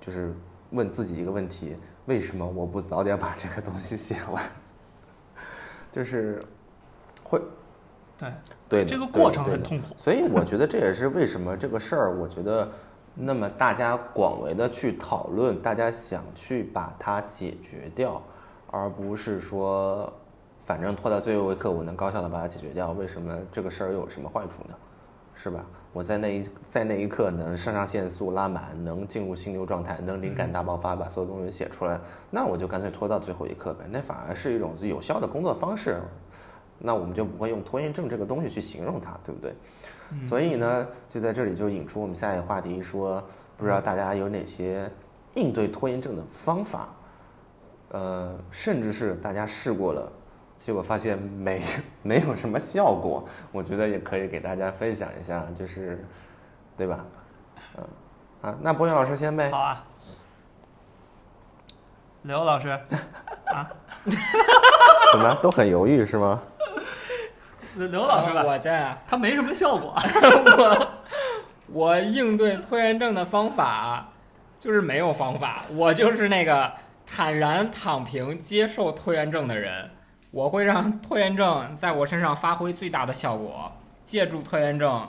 [0.00, 0.34] 就是
[0.70, 4.42] 问自己一个问题：为什么我不早点把这个东西写完？
[5.92, 6.38] 就是
[7.22, 7.40] 会，
[8.18, 8.32] 对
[8.68, 9.94] 对，这个过程很痛苦。
[9.96, 12.68] 所以我觉得这也是为什么这个事儿，我觉得。
[13.18, 18.22] 那么大家广为的去讨论，大家想去把它解决掉，
[18.70, 20.12] 而不是说，
[20.60, 24.74] 反正拖到最后一刻我能高效的把它解决掉，为什么这个事儿又有什么坏处呢？
[25.34, 25.64] 是吧？
[25.92, 31.98] 我在那一在那一刻能肾上腺素拉满，能进入心流状态，能灵感大爆发，把所有东西写出来，
[32.30, 33.86] 那我就干脆拖到最后一刻呗。
[33.90, 36.00] 那反而是一种有效的工作方式。
[36.78, 39.54] 那我们就不会用拖延症这个东西去形容它，对不对？
[40.28, 43.22] 所以呢，就在这里就引出我们下一个话题，说
[43.56, 44.88] 不知道大家有哪些
[45.34, 46.88] 应对拖延症的方法，
[47.90, 50.12] 呃，甚至是大家试过了，
[50.56, 51.62] 结果发现没
[52.02, 56.04] 没有什么效果，我觉得也可以给大家分享一下，就是，
[56.76, 57.04] 对吧？
[57.76, 57.84] 嗯，
[58.50, 59.58] 啊，那博远老师先呗好。
[59.58, 59.84] 啊。
[62.22, 63.70] 刘老师，啊
[65.12, 66.42] 怎么都很犹豫是吗？
[67.76, 69.94] 刘刘老师吧，我先啊，他没什么效果。
[70.56, 70.88] 我
[71.68, 74.08] 我应对拖延症的方法
[74.58, 76.72] 就是没有方法，我就是那个
[77.06, 79.90] 坦然躺平接受拖延症的人。
[80.30, 83.70] 我会让拖延症在我身上发挥最大的效果，
[84.04, 85.08] 借助拖延症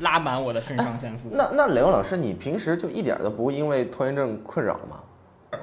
[0.00, 1.30] 拉满我的肾上腺素。
[1.32, 5.00] 那那刘老师，你平时就一点儿都不因为拖延症困扰吗？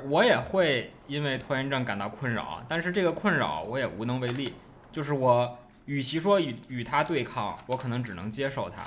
[0.09, 4.53] 我也会因为拖延症感到困扰，但是这个困扰我也无能为力。
[4.91, 8.83] 就是我与其说与与他对抗，我可能只能接受他。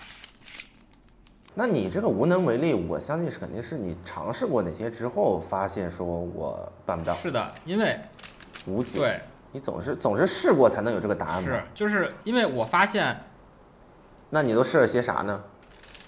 [1.54, 7.98] 那你这个无能为力，我相信是肯定是你尝试过哪些之后，发现说我办不到，是的，因为
[8.66, 8.98] 无解。
[8.98, 11.62] 对你总是总是试过才能有这个答案是。
[11.74, 13.18] 就是因为我发现
[14.30, 15.42] 那你都试了些啥呢？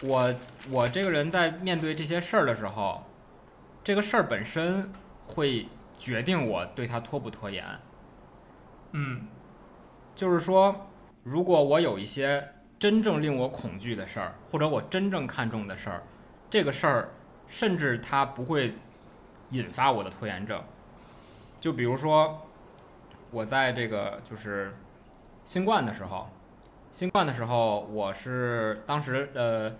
[0.02, 0.34] 我
[0.70, 3.02] 我这个人在面对这些事儿的时候，
[3.82, 4.90] 这个事儿本身
[5.26, 5.66] 会
[5.98, 7.64] 决定我对他拖不拖延。
[8.92, 9.26] 嗯
[10.20, 10.76] 就是说，
[11.22, 12.46] 如果我有一些
[12.78, 16.02] 真正令我恐惧的事儿，或者我真正看重的事儿，
[16.50, 17.08] 这个事儿
[17.48, 18.74] 甚至它不会
[19.52, 20.62] 引发我的拖延症。
[21.58, 22.38] 就比如说，
[23.30, 24.76] 我在这个就是
[25.46, 26.28] 新冠的时候，
[26.90, 29.74] 新冠的时候，我是当时呃，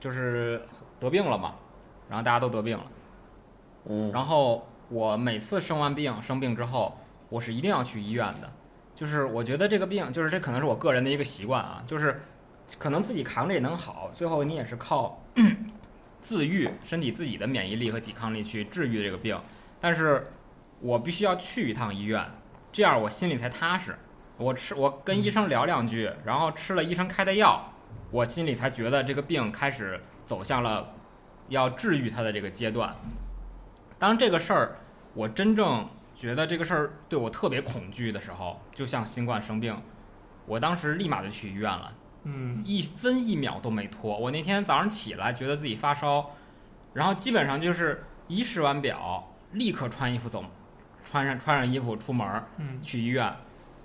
[0.00, 0.60] 就是
[0.98, 1.54] 得病了嘛，
[2.08, 2.86] 然后大家都得病了，
[3.84, 6.98] 嗯，然后我每次生完病生病之后，
[7.28, 8.52] 我是一定要去医院的。
[8.94, 12.20] 就是我觉得这个病，就是这可能是我个人的一个习惯啊，就是
[12.78, 15.22] 可能自己扛着也能好，最后你也是靠
[16.22, 19.38] 自愈身体自己的免疫力和抵抗力去治愈这个病。
[19.80, 20.28] 但是
[20.80, 22.24] 我必须要去一趟医院，
[22.72, 23.96] 这样我心里才踏实。
[24.36, 27.72] 我吃，我跟医生聊两句，然后吃了医生开的药，
[28.10, 30.94] 我心里才觉得这个病开始走向了
[31.48, 32.96] 要治愈它的这个阶段。
[33.98, 34.76] 当这个事儿
[35.14, 39.76] 我真正觉得这个事儿对我特别恐惧的时候，就像新冠生病，
[40.46, 44.16] 我当时立马就去医院了，嗯一分一秒都没拖。
[44.16, 46.30] 我那天早上起来觉得自己发烧，
[46.92, 50.44] 然后基本上就是一试完表，立刻穿衣服走，
[51.04, 53.34] 穿上穿上衣服出门儿嗯去医院，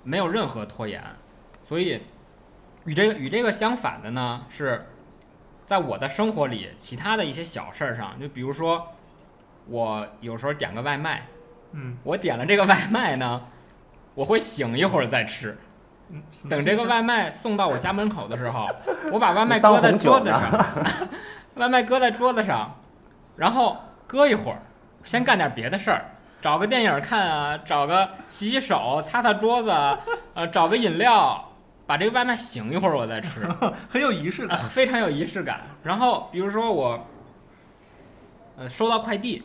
[0.04, 1.04] 没有任何拖延。
[1.64, 2.02] 所以
[2.86, 4.86] 与这个与这个相反的呢，是
[5.66, 8.88] 在我的生活里其他的一些小事儿上，就比如说
[9.66, 11.26] 我有时候点个外卖。
[11.72, 13.42] 嗯我点了这个外卖呢，
[14.16, 15.58] 我会醒一会儿再吃。
[16.12, 18.68] 嗯，等这个外卖送到我家门口的时候，
[19.14, 20.66] 我把外卖搁在桌子上，
[21.56, 22.76] 外卖搁在桌子上，
[23.36, 23.78] 然后
[24.08, 24.58] 搁一会儿，
[25.04, 26.06] 先干点别的事儿，
[26.42, 30.00] 找个电影看啊，找个洗洗手、擦擦桌子啊，
[30.34, 31.48] 呃，找个饮料，
[31.86, 33.48] 把这个外卖醒一会儿我再吃。
[33.88, 34.58] 很有仪式感。
[34.68, 35.62] 非常有仪式感。
[35.84, 37.08] 然后比如说我，
[38.58, 39.44] 呃，收到快递，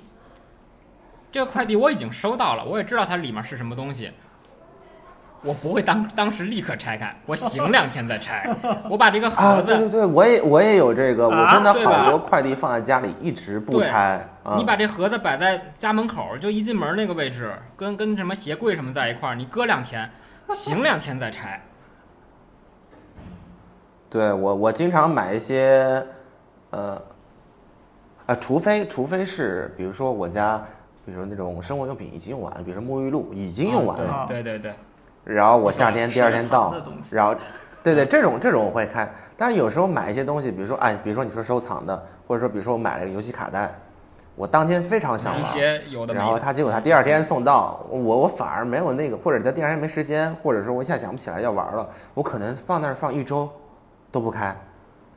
[1.35, 4.13] 这个快递我已经收到了，我也知道它里面是什么东西，
[5.43, 8.49] 我不会当当时立刻拆开，我醒 两天再拆。
[8.89, 14.25] 我把这个啊，盒子，对对对，我也我也有这个，我啊真的好多快递放在家里一直不拆。
[14.45, 20.09] 啊你把这盒子摆在家门口，就一进门那个位置，跟跟什么鞋柜什么在一块儿，你搁两天，
[20.51, 21.61] 醒两天再拆。
[24.09, 26.07] 对我，我经常买一些，
[26.71, 27.03] 呃，
[28.27, 30.63] 啊，除非除非是，比如说我家，
[31.05, 34.73] 比如说那种生活用品已经用完了，比如说沐浴露已经用完了，啊对对对
[35.25, 36.75] 对，然后我夏天第二天到
[37.11, 37.35] 然后，
[37.85, 43.71] 对对，这种这种我会开，但是有时候买一些东西，比如说哎，比如说你说收藏的，或者说比如说我买了个游戏卡带，
[44.35, 46.19] 我当天非常想一玩，些有的的。
[46.19, 53.49] 然后他结果他第二天送到，我我反而没有那个，或者他第二天没时间，或者说我一下想不起来要玩了，我可能放那儿放一周
[54.11, 54.57] 都不开，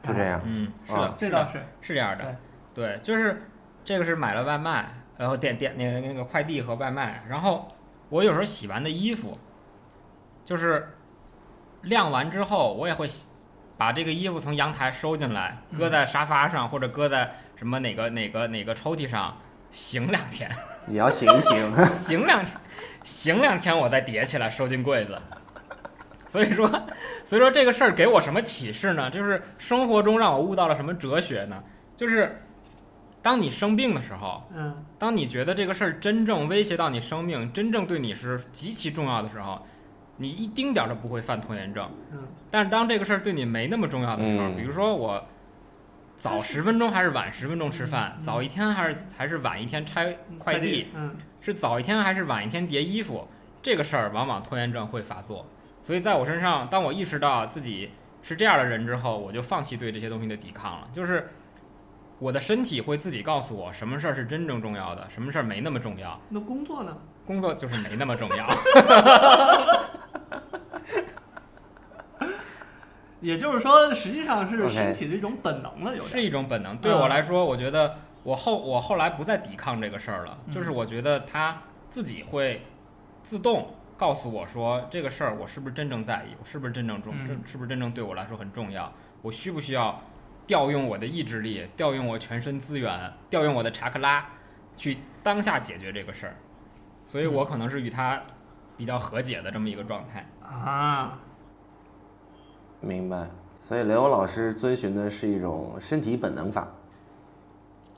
[0.04, 0.42] 就这样。
[0.44, 1.60] 嗯，是的啊，是的这倒是。
[1.80, 2.36] 是这样的，
[2.74, 3.42] 对，就是
[3.84, 4.86] 这个是买了外卖，
[5.18, 7.68] 然后点点那个那个快递和外卖，然后
[8.10, 9.38] 我有时候洗完的衣服，
[10.46, 10.96] 就是
[11.82, 13.30] 晾完之后，我也会洗
[13.78, 19.38] 把这个衣服从阳台收进来，搁在沙发上、或者搁在什么哪个哪个哪个抽屉上，
[19.72, 20.50] 醒两天，
[20.88, 21.86] 也要醒一醒。
[21.86, 22.58] 醒两天，
[23.04, 25.20] 醒两天我再叠起来收进柜子。
[26.28, 26.68] 所以说，
[27.24, 29.10] 所以说这个事儿给我什么启示呢？
[29.10, 31.64] 就是生活中让我悟到了什么哲学呢？
[31.96, 32.42] 就是
[33.28, 39.62] 当你生病的时候，嗯当你觉得这个事儿真正威胁到你生命，真正对你是极其重要的时候，
[40.16, 41.92] 你一丁点儿都不会犯拖延症。
[42.14, 42.20] 嗯
[42.50, 45.22] 但是当这个事儿对你没那么重要的时候，嗯比如说我
[46.16, 53.28] 早十分钟还是晚十分钟吃饭，嗯早一天还是还是晚一天拆快递，，嗯是早一天还是晚一天叠衣服，
[53.62, 55.46] 这个事儿往往拖延症会发作。
[55.84, 57.92] 所以在我身上，当我意识到自己
[58.24, 60.88] 是这样的人之后，我就放弃对这些东西的抵抗了。
[60.94, 61.30] 就是
[62.20, 66.20] 我的身体会自己告诉我什么事儿是真正重要的，什么事儿没那么重要。
[66.30, 66.98] 那工作呢？
[67.26, 68.48] 工作就是没那么重要。
[73.20, 76.26] 也就是说，实际上是身体的一种本能了，有是点。
[76.26, 76.78] 一种本能。
[76.78, 82.62] 对我来说，我觉得我后我后来不再抵抗这个事儿了，嗯就是我觉得他自己会
[83.24, 88.94] 自动告诉我说，这个事儿我是不是真正在意，我是不是真正重，嗯这是不是真正对我来说很重要，
[89.24, 90.00] 我需不需要
[90.48, 94.26] 调用我的意志力，调用我全身资源，调用我的查克拉，
[94.78, 96.36] 去当下解决这个事儿。
[97.06, 98.22] 所以我可能是与他
[98.78, 100.26] 比较和解的这么一个状态。
[100.42, 101.20] 啊，
[102.80, 103.28] 明白。
[103.60, 106.68] 所以雷欧老师遵循的是一种身体本能法，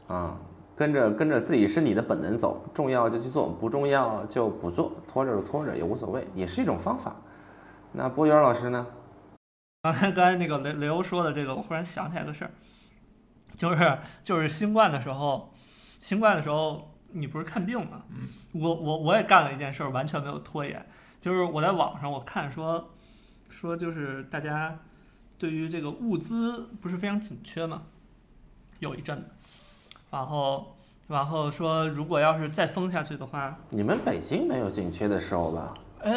[0.07, 0.35] 啊，
[0.75, 7.15] 跟着跟着自己身体的本能走，重要就去做，不重要就不做，拖着就拖着也无所谓，也是一种方法。
[7.91, 8.87] 那波源老师呢？
[9.81, 12.51] 刚才刚才那个雷雷欧说的这个，我忽然想起来个事儿，
[13.55, 15.53] 就是就是新冠的时候，
[16.01, 18.03] 新冠的时候你不是看病吗？
[18.09, 20.85] 嗯我我我也干了一件事儿，完全没有拖延，
[21.21, 22.89] 就是我在网上我看说
[23.49, 24.77] 说就是大家
[25.37, 27.83] 对于这个物资不是非常紧缺嘛，
[28.79, 29.25] 有一阵子，
[30.11, 30.75] 然后
[31.07, 35.73] 然后说如果要是再封下去的话，你们北京没有紧缺的时候吧？
[36.01, 36.13] 呃，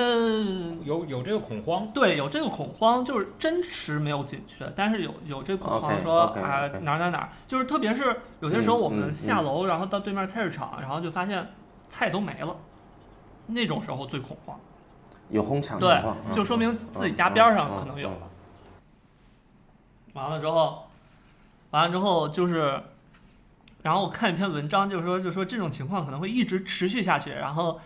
[0.84, 9.14] 有有这个恐慌，对，有这个恐慌，就是真实没有紧缺，但是有有这个恐慌说啊哪儿哪儿哪儿，就是特别是有些时候我们嗯嗯。
[9.14, 11.52] 下楼，然后到对面菜市场，然后就发现
[11.88, 12.56] 菜都没了，
[13.46, 14.56] 那种时候最恐慌，
[15.30, 18.28] 有哄抢对，，嗯就说明自己家边上可能有了。
[20.14, 20.84] 完了之后，
[21.70, 22.80] 完了之后就是，
[23.82, 27.80] 然后我看一篇文章，就是说，就是说这种情况可能会一直持续下去，然后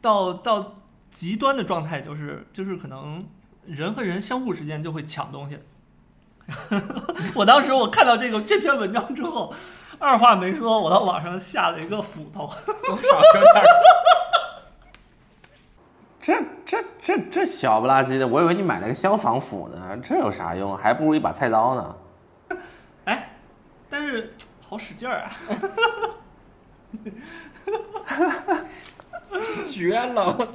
[0.00, 0.76] 到到
[1.16, 3.26] 极端的状态，就是就是可能
[3.64, 5.58] 人和人相互之间就会抢东西。
[7.34, 9.54] 我当时我看到这个这篇文章之后，
[9.98, 12.46] 二话没说，我到网上下了一个斧头。
[12.86, 13.64] 多少有点
[16.20, 20.76] 这这这这小不拉几的，我以为你买了个消防斧呢，这有啥用？
[20.76, 21.96] 还不如一把菜刀呢。
[23.06, 23.38] 哎，
[23.88, 24.34] 但是
[24.68, 25.32] 好使劲儿啊！
[29.70, 30.52] 绝了，我操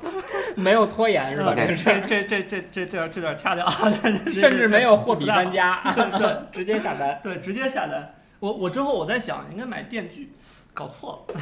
[0.55, 1.53] 没有拖延是吧？
[1.55, 3.71] 这这这这这这段这段掐掉啊！
[4.31, 7.19] 甚至没有货比三家， 对直接下单。
[7.21, 8.13] 对，直接下单。
[8.39, 10.31] 我我之后我在想，应该买电锯，
[10.73, 11.35] 搞错了，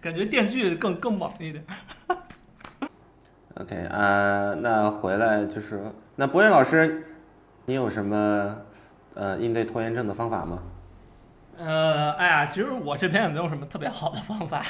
[0.00, 1.64] 感觉电锯更更猛一点。
[3.54, 5.82] OK，呃，那回来就是，
[6.16, 7.06] 那博远老师，
[7.66, 8.56] 你有什么
[9.14, 10.62] 呃应对拖延症的方法吗？
[11.58, 14.64] 呃，哎呀，其实我这边也没有什么特别好的方法，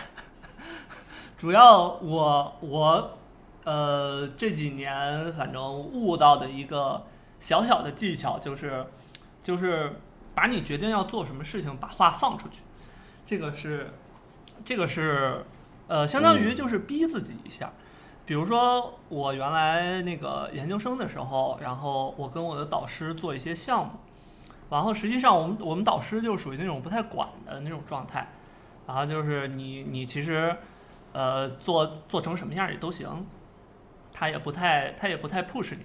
[1.40, 3.18] 主要我我
[3.64, 7.06] 呃这几年反正悟到的一个
[7.38, 8.84] 小小的技巧就是，
[9.40, 9.98] 就是
[10.34, 12.60] 把你决定要做什么事情，把话放出去，
[13.24, 13.90] 这个是
[14.66, 15.46] 这个是
[15.88, 17.72] 呃相当于就是逼自己一下。
[18.26, 23.92] 比如说，我原来那个研究生的时候，然后我跟我的导师做一些项目，
[24.68, 28.28] 然后实际上我们我们导师就属于那种不太管的那种状态，
[28.86, 30.54] 然后就是你你其实，
[31.12, 33.26] 呃，做做成什么样儿也都行，
[34.12, 35.84] 他也不太他也不太 push 你，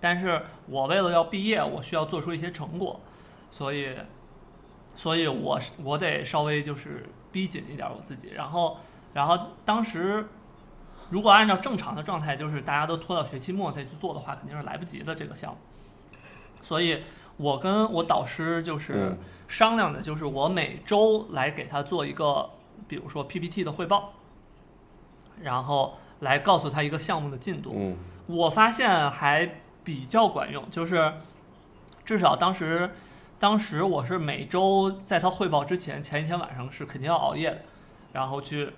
[0.00, 3.00] 但是我为了要毕业，我需要做出一些成果，
[3.50, 3.96] 所以，
[4.94, 8.78] 所以我是我得稍微就是逼紧一点我自己，然后
[9.14, 10.26] 然后当时。
[11.10, 15.58] 如果按照正常的状态，就是大家都拖到学期末再去做的话，肯定是来不及的这个项目。
[16.62, 17.02] 所以，
[17.36, 22.48] 我跟我导师就是嗯商量的，就是我每周来给他做一个，
[22.86, 24.12] 比如说 PPT 的汇报，
[25.40, 27.72] 然后来告诉他一个项目的进度。
[27.74, 31.12] 嗯我发现还比较管用，就是
[32.04, 32.88] 至少当时，
[33.38, 37.62] 当时我是每周在他汇报之前，前一天晚上是肯定要熬夜的，
[38.12, 38.72] 然后去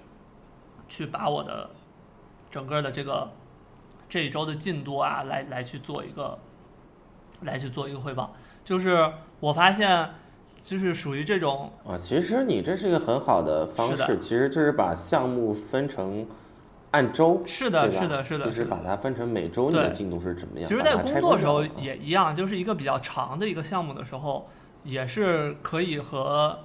[0.88, 1.70] 去把我的
[2.50, 3.32] 整个的这个
[4.09, 6.38] 这一周的进度啊，来来去做一个
[7.42, 8.34] 来去做一个汇报。
[8.64, 10.14] 就是我发现，
[10.65, 16.27] 就是属于这种啊，其实你这是一个很好的方式，其实就是把项目分成
[16.93, 20.65] 按周，是的，是的，是的，就是把它分成每周你的进度是怎么样。
[20.67, 24.49] 其实，在工作的时候也一样，就是一个比较长的一个项目的时候，
[24.85, 26.59] 也是可以和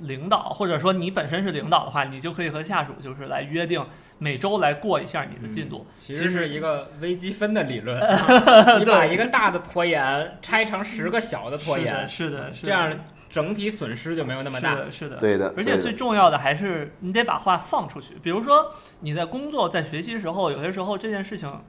[0.00, 3.82] 领导，或者说你本身是领导的话，你就可以和下属就是来约定
[4.18, 5.86] 每周来过一下你的进度。
[5.98, 7.98] 其实是一个微积分的理论，
[8.78, 12.92] 你把一个大的拖延拆成十个小的拖是的，延，是的，是的这样
[13.28, 14.70] 整体损失就没有那么大。
[14.70, 15.16] 是的，是的。
[15.16, 18.14] 对的，而且最重要的还是你得把话放出去。
[18.22, 21.60] 比如说你在工作、在学习的时候，有些时候这件事情，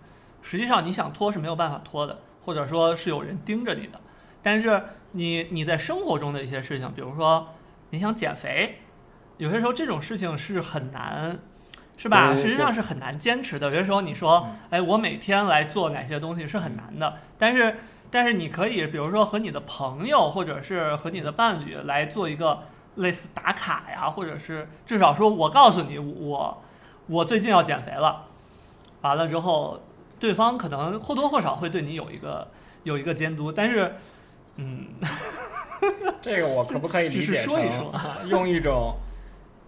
[0.42, 4.00] 实际上你想拖是没有办法拖的，或者说是有人盯着你的。
[4.44, 4.82] 但是
[5.12, 7.48] 你你在生活中的一些事情，比如说
[7.90, 8.80] 你想减肥，
[9.38, 11.40] 有些时候这种事情是很难，
[11.98, 12.36] 是吧？
[12.36, 13.68] 实际上是很难坚持的。
[13.68, 17.76] 有些时候你说嗯，哎，我每天来做哪些东西是很难的，但是
[18.10, 22.64] 但是你可以，比如说和你的朋友或者是和你的伴侣来做一个
[22.96, 26.64] 类似打卡呀，或者是至少说我告诉你我
[27.08, 28.26] 我最近要减肥了，
[29.02, 29.82] 完了之后，
[30.20, 32.48] 对方可能或多或少会对你有一个
[32.84, 33.96] 有一个监督，但是
[34.56, 34.88] 嗯，
[36.22, 37.94] 这个我可不可以理解成说一说
[38.26, 38.96] 用一种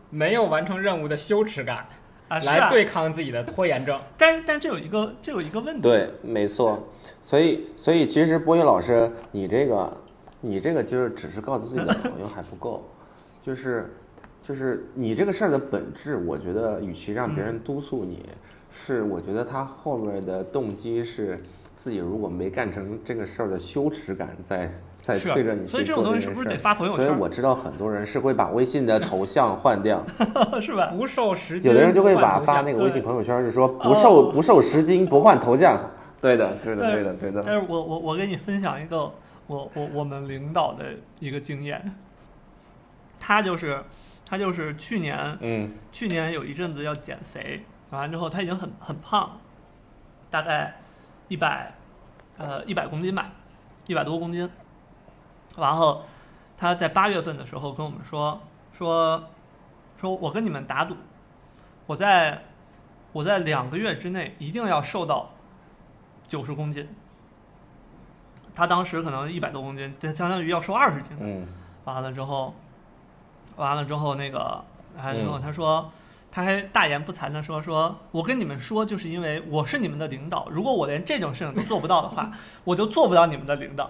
[0.09, 1.87] 没有完成任务的羞耻感
[2.29, 3.99] 啊来对抗自己的拖延症？
[4.17, 6.87] 但是但这有一个这有一个问题，对，没错。
[7.21, 9.97] 所以，所以其实波音老师，你这个，
[10.41, 12.83] 你这个就是只是告诉自己的朋友还不够，
[13.43, 13.93] 就是，
[14.41, 18.25] 就是你这个事儿的本质，我觉得与其让别人督促你，
[18.71, 21.43] 是我觉得他后面的动机是
[21.75, 26.63] 自己如果没干成这个事儿的羞耻感在 在推着你去所以这种东西是不是得件事儿。
[26.63, 30.03] 发朋友圈所以我知道很多人是会把微信的头像换掉，
[30.59, 30.93] 是吧？
[30.95, 35.79] 不受时间，有的人就会把发那个微信朋友圈是说不哦受不受时间不换头像。
[36.21, 37.43] 对的，对的，对对的，对的。
[37.45, 38.97] 但是我我我跟你分享一个
[39.47, 40.85] 我我我们领导的
[41.19, 41.95] 一个经验，
[43.19, 43.83] 他就是
[44.25, 49.39] 他就是去年嗯去年有一阵子要减肥，完了之后他已经很很胖，
[50.29, 50.75] 大概
[51.27, 51.73] 一百
[52.37, 53.31] 呃一百公斤吧，
[53.87, 54.49] 一百多公斤。
[55.57, 56.03] 然后
[56.57, 58.41] 他在八月份的时候跟我们说
[58.71, 59.29] 说
[59.99, 60.95] 说我跟你们打赌，
[61.85, 62.43] 我在
[63.11, 65.31] 我在两个月之内一定要瘦到
[66.29, 66.87] 九十公斤。
[68.55, 71.17] 他当时可能一百多公斤，这相当于要瘦二十斤。
[71.19, 71.45] 嗯
[71.85, 72.53] 完了之后，
[73.55, 74.63] 完了之后那个，
[74.95, 75.91] 完了之后嗯他说，
[76.31, 82.29] 他还大言不惭的说，说我跟你们说，就是因为我是你们的领导，如果我连这种事情都做不到的话，
[82.63, 83.89] 我就做不到你们的领导。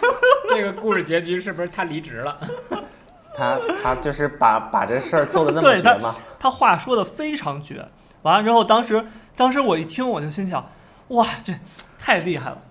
[0.54, 2.38] 这个故事结局是不是他离职了？
[3.36, 7.86] 他他就是把把这事儿做的那么绝嘛，他话说的非常绝。
[8.22, 10.68] 完了之后，当时当时我一听，我就心想，
[11.08, 11.52] 哇，这
[11.98, 12.62] 太厉害了。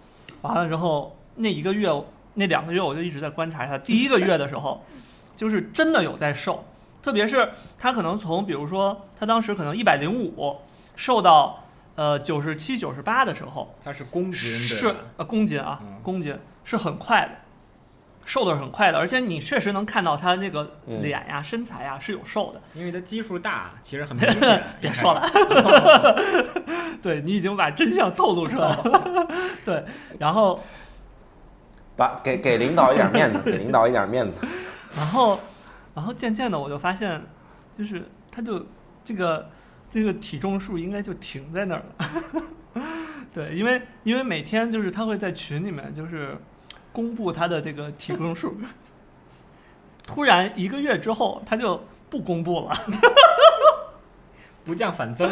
[0.42, 1.90] 完了之后，那一个月
[2.36, 3.78] 那两个月，我就一直在观察他。
[3.78, 4.84] 第一个月的时候，
[5.36, 6.64] 就是真的有在瘦，
[7.02, 10.58] 特别是他可能从比如说他当时可能一百零五
[10.96, 11.64] 瘦到
[11.96, 14.96] 呃九十七、九十八的时候，他是公斤对是？
[15.18, 17.32] 呃公斤啊嗯，公斤是很快的，
[18.28, 22.62] 瘦的是很快的，而且你确实能看到他那个嗯脸呀、身材呀是有瘦的。
[22.74, 24.62] 因为他基数大，其实很明显。
[24.82, 25.26] 别说了，
[27.02, 29.28] 对你已经把真相透露出来了。
[29.64, 29.82] 对，
[30.20, 30.62] 然后，
[31.96, 34.46] 把给给领导一点面子，给领导一点面子。
[34.94, 35.40] 然后，
[35.96, 37.24] 然后渐渐的我就发现，
[37.78, 38.66] 就是他就
[39.06, 39.50] 这个
[39.90, 42.44] 这个体重数应该就停在那儿了。
[43.34, 46.38] 对，因为因为每天就是他会在群里面就是
[46.98, 48.58] 公布他的这个体重数，
[50.04, 51.80] 突然一个月之后他就
[52.10, 52.76] 不公布了。
[54.66, 55.30] 不降反增，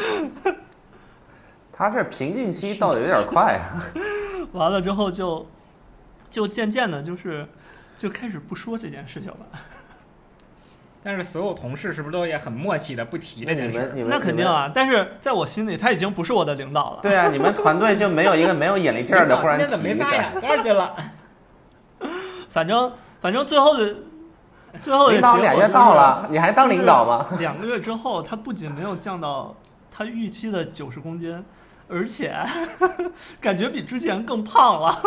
[1.73, 3.83] 他这瓶颈期到的有点快啊。
[4.53, 5.47] 完了之后就
[6.29, 7.47] 就渐渐的就是
[7.97, 9.39] 就开始不说这件事情了。
[11.03, 14.45] 但是所有同事是不是都也很默契的不提那这件事那肯定。
[14.45, 16.99] 啊，但是在我心里他已经不是我的领导了。
[17.01, 20.31] 对啊，你们团队就没有一个没有眼力劲儿的，忽然领导今天怎么没发呀？
[20.39, 20.95] 多少斤了？
[22.55, 22.89] 反正
[23.19, 23.97] 反正最后的
[24.81, 27.27] 最后的领导俩月结果就是到了，你还当领导吗？
[27.37, 29.53] 两个月之后，他不仅没有降到
[29.91, 31.43] 他预期的九十公斤，
[31.89, 32.33] 而且
[33.41, 34.97] 感觉比之前更胖了。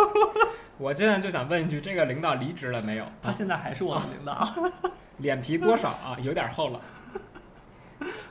[0.77, 3.05] 我现在就想问一句，这个领导离职了没有？
[3.19, 4.47] 他现在还是我的领导，
[5.17, 6.15] 脸皮多少啊？
[6.21, 6.79] 有点厚了。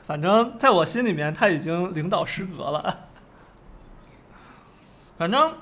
[0.07, 2.97] 反正在我心里面他已经领导失格了。
[5.17, 5.55] 反正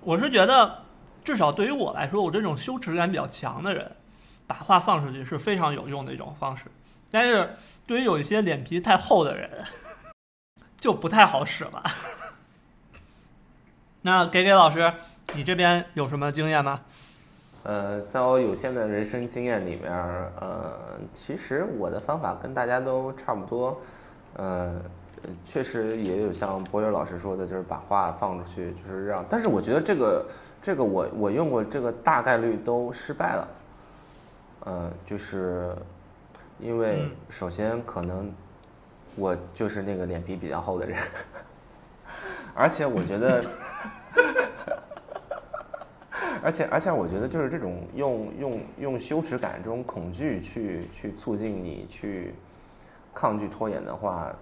[0.00, 0.84] 我是觉得，
[1.28, 3.92] 至少对于我来说，我这种羞耻感比较强的人，
[4.46, 6.64] 把话放出去是非常有用的一种方式。
[7.10, 7.50] 但是
[7.86, 9.62] 对于有一些脸皮太厚的人，
[10.80, 11.84] 就不太好使了。
[14.00, 14.90] 那给给老师，
[15.34, 16.80] 你这边有什么经验吗？
[17.64, 23.78] 呃，在我有限的人生经验里面，呃，其实我的方法跟大家都差不多。
[24.36, 24.80] 呃，
[25.44, 29.22] 确实也有像博友老师说的，就是把话放出去，就是让。
[29.28, 30.26] 但是我觉得这个
[30.60, 33.48] 这个我我用过，这个大概率都失败了。
[34.60, 35.74] 呃，就是
[36.58, 38.30] 因为嗯首先可能
[39.14, 40.98] 我就是那个脸皮比较厚的人，
[42.54, 43.42] 而且我觉得，
[46.42, 52.34] 而且而且我觉得就是这种用用用羞耻感这种恐惧去去促进你去
[53.14, 54.34] 抗拒拖延的话，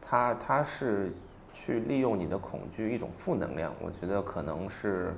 [0.00, 1.12] 它它是
[1.54, 5.14] 去利用你的恐惧一种负能量，我觉得可能是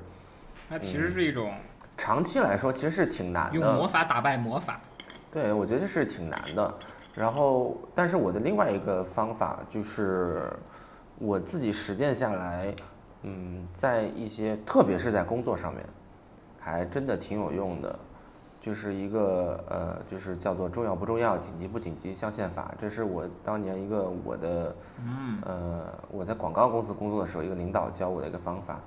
[0.68, 1.52] 那其实是一种
[1.96, 3.86] 长期来说其实是挺难的用魔。
[3.86, 4.80] 法打败魔法。
[5.30, 6.74] 对，我觉得这是挺难的。
[7.14, 10.50] 然后，但是我的另外一个方法就是
[11.18, 12.74] 我自己实践下来，
[13.22, 15.84] 嗯，在一些特别是在工作上面，
[16.60, 17.98] 还真的挺有用的。
[18.60, 28.80] 就是一个呃，就是叫做重要不重要、紧急不紧急象限法，这是我当年一个我的嗯，呃，我在广告公司工作的时候，一个领导教我的一个方法。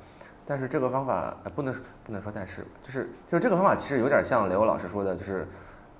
[0.49, 1.71] 但是这个方法呃不能
[2.03, 5.47] 不能说但是，就是就是这个方法其实有点像雷欧老师说的，就是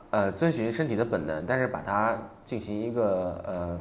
[0.10, 3.80] 呃遵循身体的本能，但是把它进行一个呃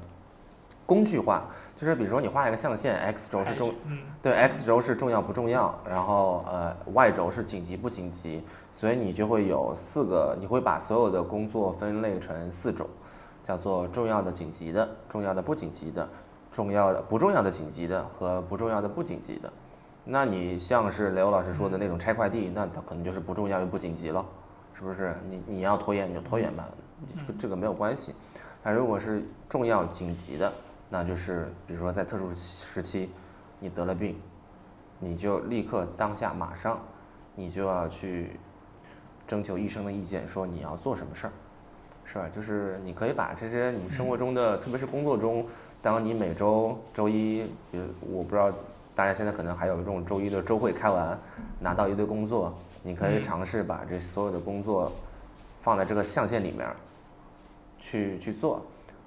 [0.85, 1.45] 工具化。
[1.75, 12.87] 就是比如说你画一个象限，x 轴是重嗯对，x 轴是重要不重要，然后呃，y 轴是紧急不紧急，所以你就会有四个，你会把所有的工作分类成四种，
[13.43, 16.07] 叫做重要的、紧急的、重要的不紧急的、
[16.51, 19.51] 重要的不重要的紧急的和不重要的不紧急的。
[20.11, 24.25] 那你像是雷欧老师说的那种拆快递，那它可能就是不重要又不紧急了，
[24.73, 25.15] 是不是？
[25.29, 26.67] 你你要拖延你就拖延吧，
[27.39, 28.15] 这个没有关系。
[28.63, 30.51] 但如果是重要紧急的，
[30.89, 33.11] 那就是比如说在特殊时期，
[33.61, 34.17] 你得了病，
[34.99, 36.81] 你就立刻当下马上，
[37.35, 38.31] 你就要去
[39.27, 41.33] 征求医生的意见，说你要做什么事儿，
[42.07, 42.25] 是吧？
[42.35, 45.45] 就是你可以把这些你生活中的，特别是工作中，
[45.83, 48.51] 当你每周周一，比如我不知道
[48.99, 51.17] 大家现在可能还有这种周一的周会开完，
[51.61, 54.91] 拿到一堆工作，你可以尝试把这所有的工作
[55.61, 56.69] 放在这个象限里面
[57.79, 58.61] 去去做，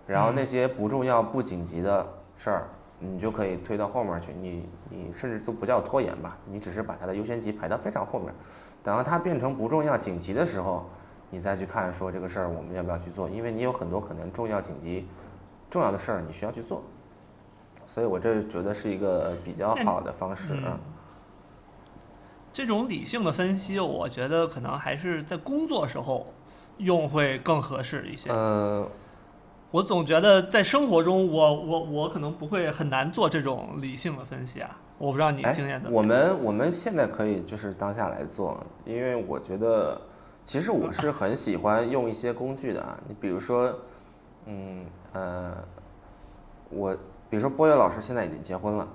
[0.08, 2.68] 然后那些不重要、不紧急的事儿，
[3.00, 4.32] 你就可以推到后面去。
[4.32, 8.34] 你你甚至都不叫拖延吧，你只是把它的优先级排到非常后面。
[8.82, 10.86] 等到它变成不重要、紧急的时候，
[11.30, 15.06] 你再去看说这个事儿我们要不要去做，因为你有很多可能重要、紧急、
[15.70, 16.82] 重要的事儿你需要去做。
[17.92, 20.58] 所以我这觉得是一个比较好的方式。
[22.54, 26.26] 这种理性的分析，我觉得可能还是在工作时候
[26.78, 28.30] 用会更合适一些。
[28.30, 28.88] 呃，
[29.72, 34.78] 我总觉得在生活中我，我我可能不会很难做这种理性的分析啊。
[34.98, 36.02] 我不知道你哎经验怎么样。
[36.02, 40.00] 我们我们现在可以就是当下来做，因为我觉得，
[40.46, 42.98] 其实我是很喜欢用一些工具的啊。
[43.06, 43.74] 你比如说，
[44.46, 45.54] 嗯呃，
[46.70, 46.96] 我
[47.32, 48.86] 比如说波月老师现在已经结婚了，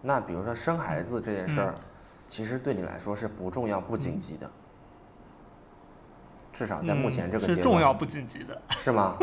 [0.00, 1.74] 那比如说生孩子这件事儿，
[2.28, 4.48] 其实对你来说是不重要不紧急的，
[6.52, 9.16] 至少在目前这个阶段、嗯是重要不紧急的，是吗？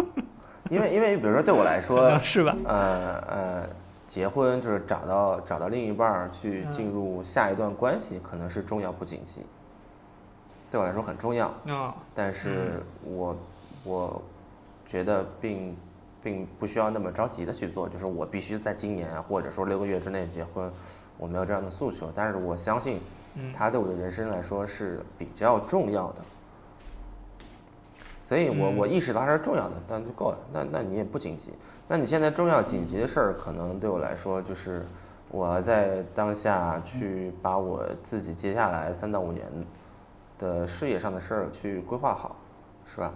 [0.70, 2.54] 因为因为比如说对我来说，是吧？
[2.66, 3.70] 呃呃，
[4.06, 9.46] 结婚就是找到找到另一半儿去嗯进入下一段关系，可能是重要不紧急，
[10.70, 11.50] 对我来说很重要。
[11.64, 13.38] 嗯但是我
[13.86, 14.22] 我
[14.86, 15.78] 觉得并
[16.22, 20.72] 并不需要那么着急的去做，就是我必须在今年啊或者说六个月之内结婚，
[21.18, 22.12] 我没有这样的诉求。
[22.16, 23.00] 但是我相信
[23.36, 26.22] 嗯，它对我的人生来说是比较重要的。
[28.22, 30.38] 所以我嗯我意识到它是重要的，但就够了。
[30.54, 31.52] 那那你也不紧急。
[31.88, 34.86] 那你现在重要紧急的事儿，可能对我来说就是
[35.32, 39.46] 我要在当下去把我自己接下来三到五年
[40.38, 42.36] 的事业上的事儿去规划好，
[42.86, 43.12] 是吧？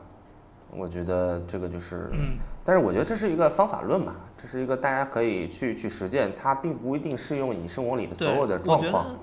[0.76, 9.20] 我觉得这个就是，嗯但是我觉得这是一个方法论嘛，这是一个大家可以去去实践，它并不一定适用你生活里的所，有的我觉状况得。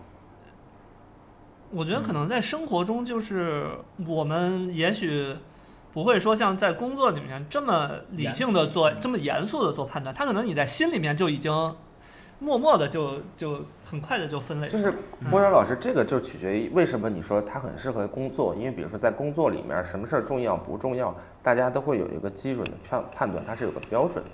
[1.73, 3.67] 我觉得可能在生活中，就是
[4.07, 5.37] 我们也许
[5.93, 11.53] 不会说像在工作里面这么理性的做这么严肃的做判断，他可能你在心里面就已经
[12.41, 14.69] 默默的就就很快的就分类。
[14.69, 14.93] 就是
[15.31, 24.31] 波尔老师，这个就取决于为什么你说它很适合工作，因为比如说在工作里面，什么事儿重要不重要，大家都会有一个基准的判判断，它是有个标准的。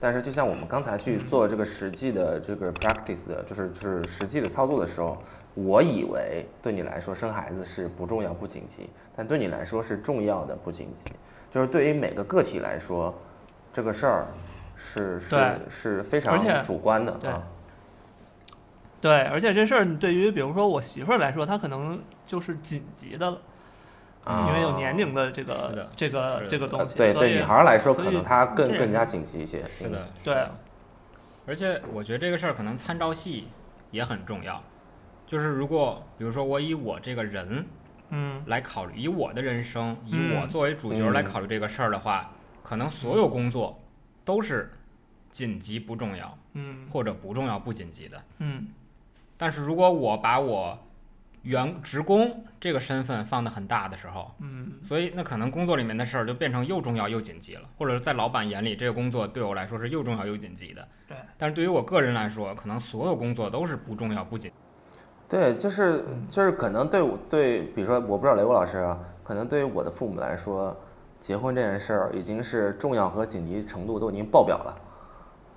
[0.00, 5.16] 但是就像我们刚才去做这个实际的这个 practice 的，就是就是实际的操作的时候，
[5.54, 11.12] 我以为对你来说生孩子是不重要不紧急，但对你来说是重要的不紧急。
[11.52, 13.14] 就是对于每个个体来说，
[13.72, 14.26] 这个事儿
[14.82, 17.42] 是是是非常主观的对啊。
[19.00, 23.40] 对，而且这事儿对于比如说我媳妇儿来说，她可能就是紧急的了，
[24.24, 29.62] 啊因为有年龄的这是个的这个这个东西，呃对对，女孩儿来说，可能她更更加紧急一些。
[29.62, 30.46] 嗯是的，对，
[31.46, 33.48] 而且我觉得这个事儿可能参照系
[33.90, 34.62] 也很重要，
[35.26, 37.66] 就是如果比如说我以我这个人
[38.10, 42.30] 嗯来考虑，以我的人生，以嗯我作为主角来考虑这个事儿的话，
[42.62, 43.76] 可能所有工作
[44.24, 44.70] 都是
[45.30, 48.22] 紧急不重要，嗯或者不重要不紧急的。
[48.38, 48.68] 嗯
[49.36, 50.78] 但是如果我把我
[51.42, 60.86] 员职工这个身份放得很大的时候，嗯所以那可能工作里面的事儿就变成又重要又紧急了，或者是在老板眼里，这个工作对我来说是又重要又紧急的。
[61.08, 61.16] 对。
[61.36, 64.52] 但是对于我个人来说，可能所有工作都是不重要不紧。
[65.28, 70.78] 对，就是就是可能对我对，比如说我不知道雷波老师啊，可能对于我的父母来说，
[71.22, 74.74] 结婚这件事儿已经是重要和紧急程度都已经爆表了，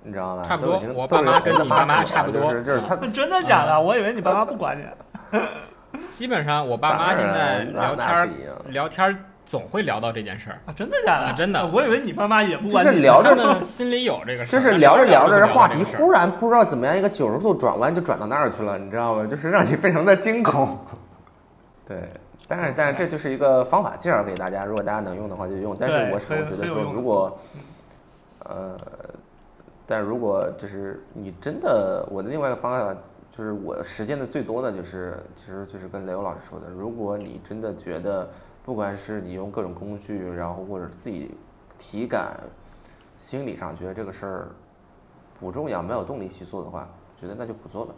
[0.04, 0.44] 你知道吗？
[0.46, 3.80] 差不多已经我爸妈跟你爸妈差不多就是就是他 真的假的？
[3.80, 5.38] 我以为你爸妈不管你。
[6.12, 8.28] 基本上我爸妈现在聊天儿
[8.68, 11.26] 聊天儿总会聊到这件事儿，啊，真的假的？
[11.26, 12.90] 啊真的我以为你爸妈也不管你。
[12.90, 19.26] 是聊着他们心里有这个事儿，就是聊着聊着，这话题忽然不知道怎么样一个九十度转弯就转到那儿去了，你知道吗？
[19.26, 20.78] 就是让你非常的惊恐。
[21.88, 22.08] 对，
[22.48, 25.74] 但是但是这就是一个方法，介绍给大家，如果大家能用的话就用。
[25.78, 27.38] 但是我始终觉得说，如果
[28.44, 28.78] 呃，
[29.84, 32.96] 但如果就是你真的，我的另外一个方法
[33.32, 38.28] 就是我实践的最多的就是，其实就是跟雷欧老师说的，如果你真的觉得，
[38.64, 41.32] 不管是你用各种工具，然后或者自己
[41.76, 42.38] 体感、
[43.18, 44.48] 心理上觉得这个事儿
[45.40, 46.88] 不重要，没有动力去做的话，
[47.20, 47.94] 觉得那就不做了。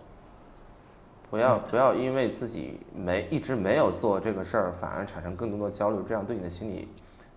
[1.31, 6.89] 不要不要因为自己没一直没有做这个事儿，反而产生更多的焦虑，这样对你的心理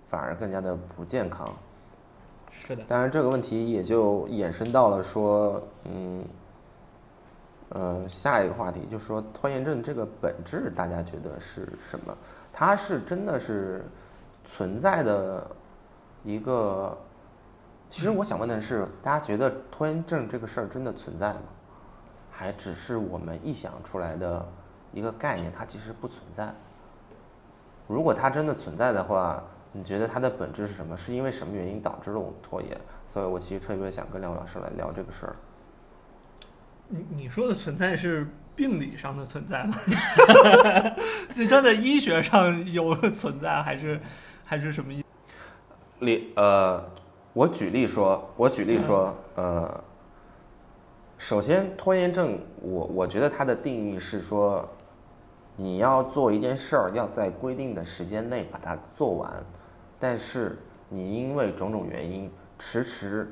[0.08, 1.48] 反而更加的不健康。
[2.50, 6.24] 是的，当然，这个问题也就衍生到了说，嗯，
[7.70, 12.16] 呃，下一个话题就是说拖延症这个本质，大家觉得是什么？
[12.52, 13.86] 它是真的是
[14.44, 15.50] 存在的
[16.24, 16.98] 一个？
[17.90, 21.40] 其实我想问的是，大家觉得拖延症这个事儿真的存在吗？
[22.42, 24.44] 还只是我们臆想出来的
[24.92, 26.52] 一个概念，它其实不存在。
[27.88, 30.98] 如果它真的存在的话，你觉得它的本质是什么？
[30.98, 32.76] 是因为什么原因导致了我们拖延？
[33.08, 35.36] 所以我其实特别想跟廖老师来聊这个事儿。
[36.88, 39.78] 你你说的存在是病理上的存在吗？
[41.36, 44.02] 这它在医学上有存在，还是
[44.44, 45.06] 还是什么意？
[46.00, 46.84] 例呃，
[47.34, 49.84] 我举例说，我举例说，呃，
[51.22, 54.68] 首先拖延症，我我觉得它的定义是说，
[55.56, 59.32] 你要做一件事儿，要在规定的时间内把它做完，
[60.00, 60.58] 但是
[60.90, 63.32] 你因为种种原因迟迟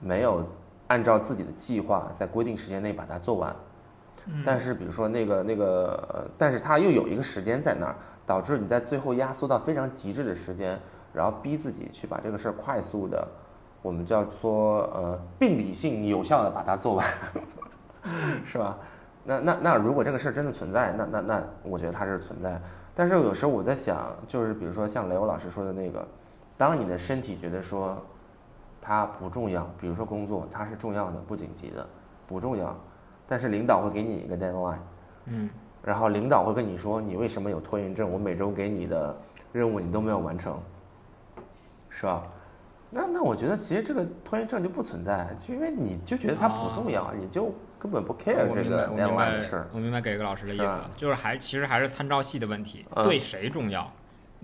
[0.00, 0.44] 没有
[0.88, 3.54] 按照自己的计划在规定时间内把它做完。
[4.44, 7.94] 但是比如说那个那个，呃，但是它又有一个时间在那儿，
[8.26, 10.76] 导致你在最后压缩到非常极致的时间，
[11.12, 13.28] 然后逼自己去把这个事儿快速的，
[13.82, 17.06] 我们叫说呃病理性有效的把它做完，
[18.44, 18.76] 是吧？
[19.24, 22.60] 那那那如果这个事儿真的存在，那那那我觉得它是存在。
[22.94, 26.06] 但是有时候我在想，就是比如说像雷欧老师说的那个，
[26.56, 27.96] 当你的身体觉得说
[28.80, 31.86] 它不重要，比如说工作它是重要的、不紧急的，
[32.26, 32.74] 不重要，
[33.28, 34.78] 但是领导会给你一个 deadline，
[35.26, 35.48] 嗯，
[35.82, 39.14] 然后领导会跟你说你为什么有拖延症，我每周给你的
[39.52, 40.58] 任务你都没有完成，
[41.90, 42.22] 是吧？
[42.90, 53.92] 那那我觉得其实这个拖延症就不存在，就因为你就觉得它不重要，你就根本不 care 这个我明白，我明 deadline 的事儿。，我明白给个老师的意思就是还其实还是参照系的问题，嗯对谁重要？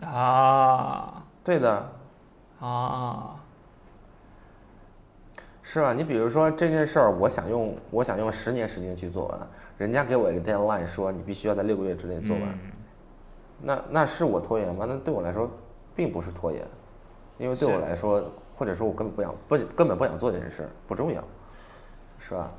[0.06, 1.90] 啊对的，
[2.60, 3.36] 啊！
[5.62, 5.94] 是吧？
[5.94, 9.38] 你比如说这件事儿，我想用我想用十年时间去做完，
[9.78, 12.58] 人家给我一个 deadline 说你必须要在六个月之内做完，嗯
[13.62, 14.84] 那那是我拖延吗？
[14.86, 15.50] 那对我来说
[15.96, 16.62] 并不是拖延，
[17.38, 18.22] 因为对我来说，
[18.56, 21.22] 或者说我根本不想不根本不想做这件事，不重要，
[22.18, 22.50] 是吧？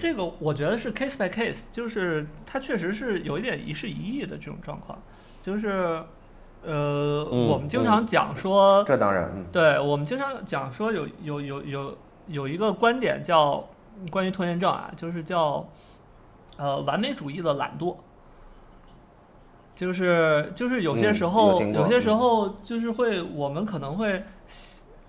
[0.00, 4.98] 这个我觉得是 case by case，就是它确实是有一点一事一议的这种状况，
[5.42, 5.68] 就是
[6.62, 11.98] 呃，嗯我们经常讲说，这当然，嗯，对我们经常讲说有有有有
[12.28, 13.62] 有一个观点叫
[14.10, 15.68] 关于拖延症啊，就是叫
[16.56, 17.94] 呃完美主义的懒惰。
[19.74, 22.18] 就是就是有些嗯时候，有有些时嗯。
[22.18, 24.22] 候就是会，我们可能会，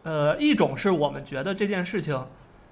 [0.03, 2.25] 呃，一种是我们觉得这件事情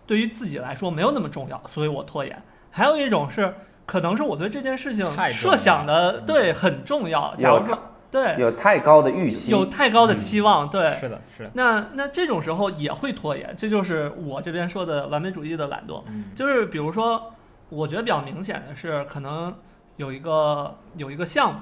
[0.08, 2.36] 对于自己来说没有那么重要，所以我拖延；
[2.72, 3.54] 还有一种是，
[3.86, 7.80] 可能是我对这件事情设想的对很重要，假有如说
[8.10, 16.04] 对有太高的预期，有太高的嗯期望，对，是的，是的，那那这种时候也会拖延，这就是我这边说的完美主义的懒惰。
[16.08, 16.26] 嗯。
[16.36, 17.34] 就是比如说，
[17.70, 19.56] 我觉得比较明显的是，可能
[19.98, 21.60] 有一个有一个项目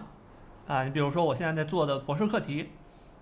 [0.71, 2.69] 啊，你比如说我现在在做的博士课题，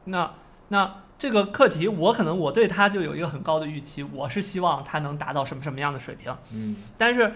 [0.04, 0.32] 那
[0.68, 6.32] 那这个课题我可能我对它就有一个很高的预期，我是希望它能达到什么什么样的水平。
[6.54, 7.34] 嗯但是，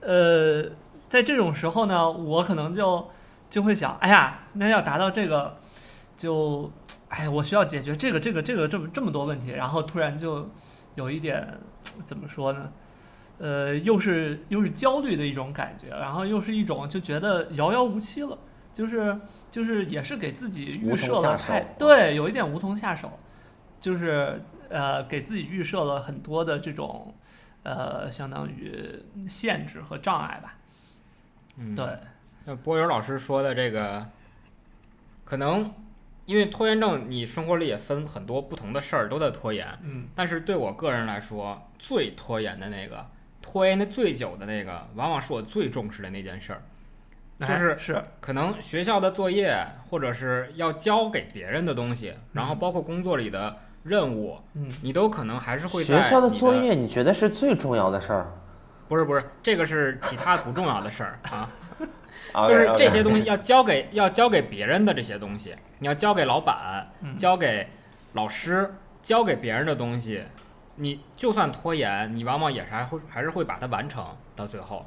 [0.00, 0.70] 呃，
[1.08, 3.08] 在这种时候呢，我可能就
[3.48, 5.56] 就会想，哎呀，那要达到这个，
[6.18, 6.70] 就，
[7.08, 10.50] 哎，我需要解决这个这个这个这么这么多问题，然后突然就
[10.96, 11.58] 有一点
[12.04, 12.70] 怎么说呢？
[13.38, 18.36] 呃，又是又是焦虑的一种感觉，然后又是一种就觉得遥遥无期了，
[18.76, 19.18] 就是
[19.50, 23.18] 就是也是给自己预设了太对，有一点无从下手，
[23.80, 27.14] 就是呃给自己预设了很多的这种
[27.62, 30.58] 呃相当于限制和障碍吧。
[31.56, 31.86] 嗯，对，
[32.44, 34.06] 那波友老师说的这个，
[35.24, 35.72] 可能
[36.26, 43.06] 因为拖延症，你生活里也分很多不同的事儿都在拖延，嗯但是对我个人来说，最拖延的那个，
[43.40, 46.60] 拖延的最久的那个，往往是我最重视的那件事儿。
[47.40, 58.32] 就是哎是可能学校的作业，或者是要交给别人的东西，然后包括工作里的任务，嗯你都可能还是会在学校的作业，你觉得是最重要的事儿？
[58.88, 61.48] 不是不是，这个是其他不重要的事儿啊。
[62.32, 67.66] 啊就是这些东西要交给要交给别人的这些东西，你要交给老板，嗯交给
[68.12, 70.22] 老师，交给别人的东西，
[70.74, 74.84] 你就算拖延，你往往也是还会还是会把它完成到最后。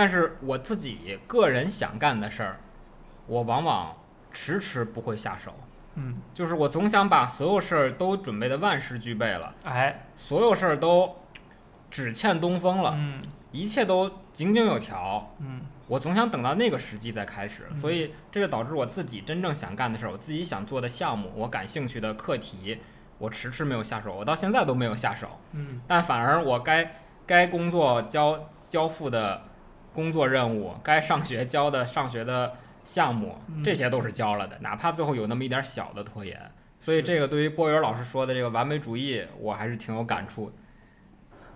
[0.00, 2.60] 但是我自己个人想干的事儿，
[3.26, 3.94] 我往往
[4.32, 5.52] 迟迟不会下手。
[5.96, 11.14] 嗯就是我总想把所有事儿都准备的万事俱备了，哎所有事儿都
[11.90, 13.20] 只欠东风了，嗯
[13.52, 22.78] 一切都井井有条，嗯我总想等到那个时机再开始，嗯所以这就导致我自己真正想干的事儿，我自己想做的项目，我感兴趣的课题，
[23.18, 25.28] 我迟迟没有下手，我到现在都没有下手。
[25.52, 29.42] 嗯但反而我该该工作交交付的
[29.94, 32.52] 工作任务，该上学交的上学的
[32.84, 36.38] 项目，嗯这些都是交了的，哪怕最后有那么一点小的拖延。
[36.80, 40.50] 所以这个对于波友老师说的这个完美主义，我还是挺有感触。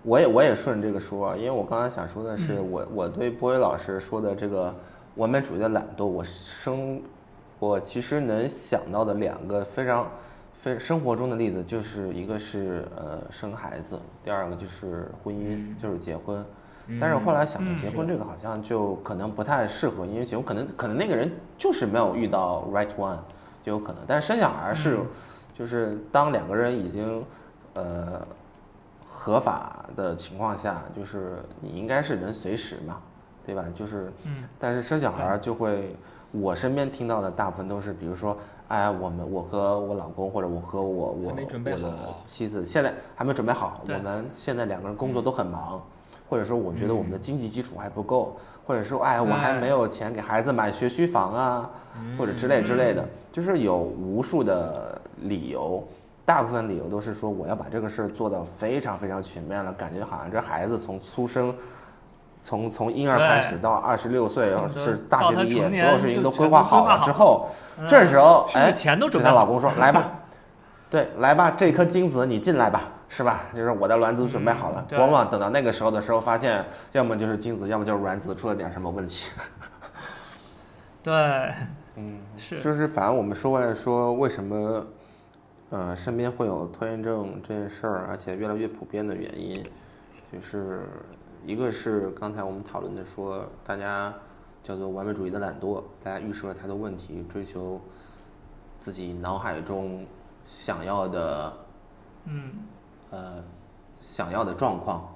[0.03, 4.74] 我也我也顺着这个说啊，因为我刚才想说的是，嗯我我对波威老师说的这个
[5.14, 7.01] 完美主义的懒惰，我生
[7.59, 10.11] 我其实能想到的两个非常
[10.53, 16.45] 非生活中的例子，就是一个是呃生孩子，第二个就是婚姻，嗯就是结婚。
[17.01, 23.16] 但是我后来想，嗯结婚这个好像就可能不太适合，因为结婚可能可能那个人就是没有遇到 right one，
[23.62, 24.03] 就有可能。
[24.07, 25.07] 但是生小孩是，嗯。
[25.57, 27.24] 就是当两个人已经
[27.74, 28.20] 呃
[29.07, 32.99] 合法的情况下，就是你应该是能随时嘛，
[33.47, 33.64] 对吧？
[33.72, 34.43] 就是，嗯。
[34.59, 35.95] 但是生小孩就会，
[36.32, 41.87] 我身边听到的大部分都是，比如说，哎，我们我和我老公或者我和我我我的
[42.26, 45.80] 妻子现在还没准备好，我们现在两个人工作都很忙，
[46.35, 51.70] 或者说我觉得我们的经济基础还不够，或者说哎我还哎没有钱给孩子买学区房啊，
[52.18, 55.80] 或者之类之类的，就是有无数的理由。
[56.24, 61.55] 大部分理由都是说我要把这个事儿做到非常非常全面了，感觉好像这孩子从出生，
[62.43, 67.47] 从从婴儿开始到二十六岁是大学毕业，所有事情都规划好了之后，
[67.78, 69.32] 嗯这时候哎，钱都准备好。
[69.32, 70.11] 对她老公说来吧，
[70.91, 73.42] 对，来吧，这颗精子你进来吧，是吧？
[73.55, 74.98] 就是我的卵子准备好了嗯。
[74.98, 79.30] 往往等到那个时候的时候，发现要么就是精子，要么就是卵子出了点什么问题。
[81.02, 81.12] 对，
[81.96, 84.86] 嗯，是就是反正我们说回来说，为什么，
[85.70, 89.62] 呃，身边会有拖延症这件事儿，而且越来越普遍的原因，
[90.32, 90.80] 就是
[91.44, 94.12] 一个是刚才我们讨论的说，大家
[94.62, 97.78] 叫做完美主义的懒惰，大家预设了太多问题，追求
[98.78, 100.07] 自己脑海中
[100.46, 101.52] 想要的
[102.24, 102.50] 嗯
[103.14, 103.44] 呃
[104.00, 105.14] 想要的状况，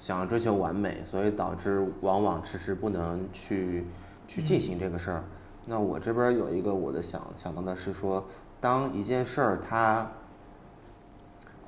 [0.00, 3.86] 想要追求完美，所以导致往往迟迟不能去
[4.26, 5.24] 去进行这个事儿。
[5.64, 8.24] 那我这边有一个我的想想到的是说，
[8.60, 10.06] 当一件事儿它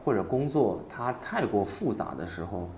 [0.04, 2.68] 或者工作它太过复杂的时候，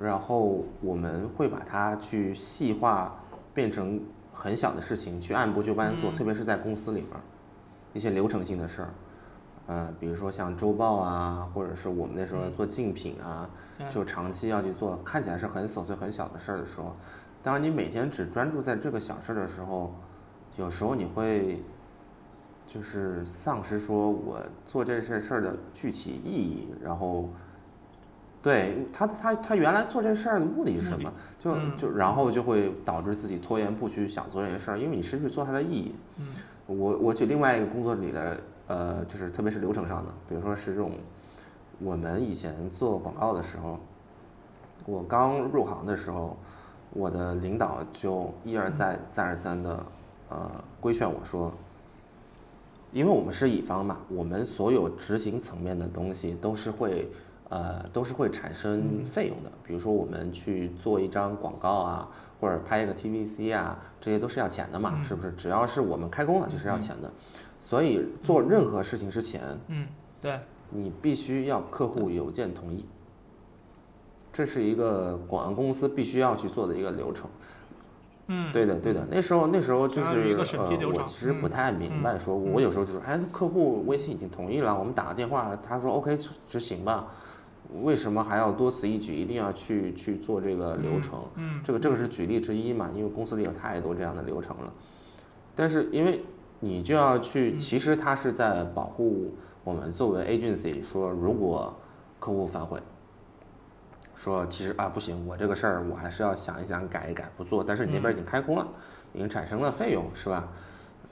[0.00, 3.14] 然后我们会把它去细化，
[3.52, 4.00] 变成
[4.32, 7.20] 很小的事情，去按部就班做，嗯特别是在公司里边儿
[7.92, 8.88] 一些流程性的事儿。
[9.66, 13.48] 呃，比如说像周报啊，或者是我们那时候做竞品啊，
[13.78, 16.94] 嗯就长期要去做，看起来是很琐碎很小的事儿的时候，
[17.42, 19.94] 当你每天只专注在这个小事儿的时候，
[20.56, 21.62] 有时候你会
[22.66, 27.30] 就是丧失说我做这件事儿的具体意义，然后
[28.42, 31.10] 对他他他原来做这事儿的目的是什么？
[31.38, 35.94] 就嗯就然后就会导致自己拖延不去想做这件事儿，因为你失去做它的意义。
[36.18, 36.26] 嗯
[36.66, 40.92] 我我举另外一个工作里的，呃，就是特别是流程上的，比如说是这种，
[41.78, 43.78] 我们以前做广告的时候，
[44.86, 46.36] 我刚入行的时候，
[46.90, 49.84] 我的领导就一而再再而三的，
[50.28, 50.50] 呃，
[50.80, 51.52] 规劝我说，
[52.92, 57.10] 因为我们是乙方嘛，我们所有执行层面的东西都是会，
[57.48, 59.50] 呃，都是会产生费用的。
[59.62, 62.08] 比如说我们去做一张广告啊，
[62.40, 65.32] 或者拍一个 TVC 啊，这些都是要钱的嘛，是不是？
[65.32, 67.10] 只要是我们开工了，就是要钱的。
[67.64, 69.86] 所以做任何事情之前，嗯，
[70.20, 70.38] 对，
[70.68, 72.84] 你必须要客户邮件同意，
[74.30, 77.26] 这是一个广告公司必须要去做的一个流程。
[78.26, 79.06] 嗯，对的，对的。
[79.10, 81.02] 那时候，那时候就是相当于一个审批呃，流程。
[81.02, 81.50] 我其实不嗯。
[81.50, 87.06] 太明白，说我有时候就说，哎，客户微信已经同意了，我们打个电话，他说 OK 执行吧，
[87.82, 91.20] 为什么还要多此一举，一定要去去做这个流程？
[91.36, 94.72] 嗯，这个这个是举例之一嘛，因为公司里有太多这样的流程了。
[95.54, 96.24] 但是因为
[96.64, 101.76] 你就要去，其实它是在保护我们作为 agency，说如果
[102.18, 102.80] 客户反悔，
[104.16, 107.62] 说其实啊不行，我这个事儿我还是要想一想，改一改，不做。
[107.62, 108.66] 但是你那边已经开工了，
[109.12, 110.48] 已经产生了费用，是吧？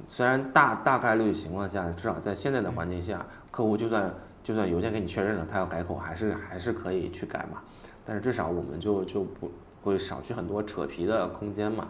[0.08, 4.10] 虽然大大概率情况下，至少在现在的环境下，客户就算
[4.42, 7.60] 就算邮件给你确认了，他要改口，还是还是可以去改嘛。
[8.06, 9.50] 但是至少我们就就不
[9.82, 11.88] 会少去很多扯皮的空间嘛。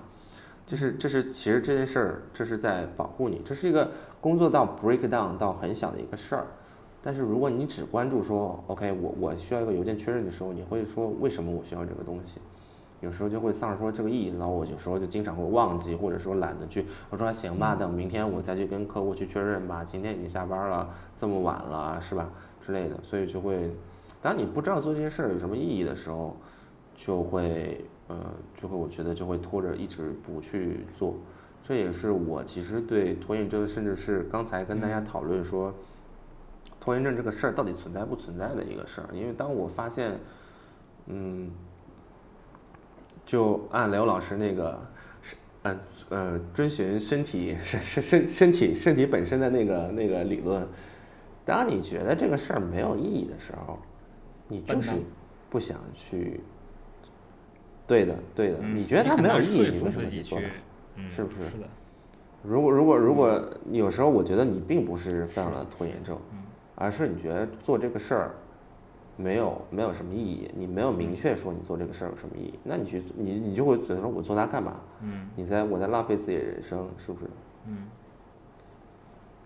[0.67, 3.91] 就是这是其实这件事儿，这是在保护你，这是一个
[4.21, 6.47] 工作到 break down 到很小的一个事儿。
[7.03, 12.41] 但是如果你只关注说 OK，我我需要一个邮件确认的时候，你会说为什么我需要这个东西？
[13.01, 16.87] 有时候就会丧失说这个意义，然后我有时候就经常会忘记，或者说懒得去。
[17.11, 19.83] 我说行吧，等明天我再去跟客户去确认吧。
[19.83, 22.31] 今天已经下班了，这么晚了，是吧？
[22.65, 23.69] 之类的，所以就会，
[24.23, 26.37] 当你不知道做这些事儿有什么意义的时候，
[26.95, 31.17] 就会呃，就会我觉得就会拖着一直不去做。
[31.63, 35.73] 这也是我其实对拖延症，甚至是刚才跟大家讨论说，
[36.79, 39.09] 拖延症这个事儿到底存在不存在的一个事儿。
[39.15, 40.19] 因为当我发现，
[41.07, 41.51] 嗯，
[43.25, 44.79] 就按刘老师那个，
[45.23, 50.67] 是嗯呃遵循身体身身身身体身体本身的那个那个理论，
[51.47, 53.79] 当你觉得这个事儿没有意义的时候，
[54.49, 54.91] 你就是
[55.49, 56.41] 不想去。
[57.87, 60.47] 对的，对的，嗯你觉得它没有意义，你为什么自己去去做它？，
[60.97, 61.49] 嗯，是不是？
[61.49, 61.67] 是的，
[62.43, 66.39] 如果如果如果有时候我觉得你并不是犯了拖延症，嗯。
[66.75, 68.35] 而是你觉得做这个事儿
[69.17, 74.77] 没有没有什么意义，你没有明确说你做这个事儿有什么意义，那你去你你就会觉得说我做它干嘛？
[75.03, 75.29] 嗯。
[75.37, 77.31] 你在我在浪费自己的人生，是不是？
[77.69, 77.87] 嗯，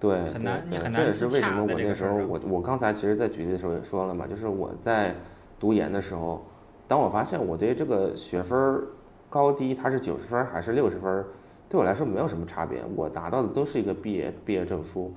[0.00, 5.14] 对，很对难你很对这也是为什么在这个事儿上我那时候我我刚才其实，在举例的时候也说了嘛，就是我在
[5.60, 6.42] 读研的时候，
[6.88, 8.84] 当我发现我对这个学分儿
[9.28, 11.26] 高低，它是九十分儿还是六十分儿，
[11.68, 15.12] 对我来说没有什么差别，我拿到的都是一个毕业毕业证书，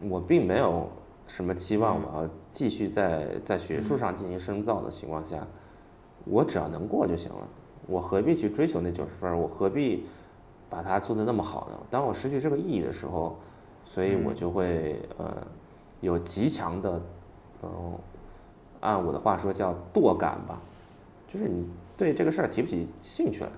[0.00, 0.88] 我并没有
[1.26, 5.46] 什么期望我要继续在在学术上进行深造的情况下，
[6.24, 7.46] 我只要能过就行了，
[7.86, 9.36] 我何必去追求那九十分儿？
[9.36, 10.04] 我何必
[10.68, 11.78] 把它做得那么好呢？
[11.90, 13.36] 当我失去这个意义的时候，
[13.84, 15.36] 所以我就会呃
[16.00, 17.00] 有极强的，
[17.62, 17.70] 嗯、
[18.80, 20.60] 按我的话说叫惰感吧，
[21.32, 21.64] 就是你
[21.96, 23.48] 对这个事儿提不起兴趣来，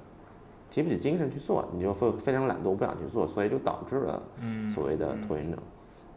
[0.70, 4.22] 提不起精神去做，你就非非常懒惰，不想去做，所以就导致了
[4.72, 5.58] 所谓的拖延症。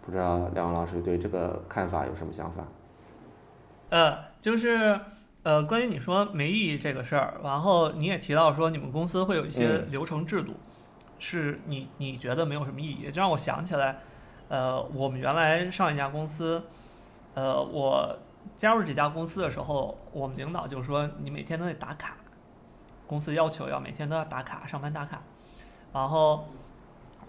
[0.05, 2.63] 不知道梁老师对这个看法有什么想法？
[3.89, 4.99] 呃，就是
[5.43, 10.53] 呃，关于你说没意义这个事儿，然后你也提到说你们公司会有一些嗯流程制度，
[11.19, 13.97] 是你你觉得没有什么意义，这让我想起来，
[14.49, 16.61] 呃，我们原来上一家公司，
[17.33, 18.17] 呃，我
[18.55, 22.15] 加入这家公司的时候，我们领导就说你每天都得打卡，
[23.05, 25.21] 公司要求要每天都要打卡，上班打卡，
[25.93, 26.45] 然后。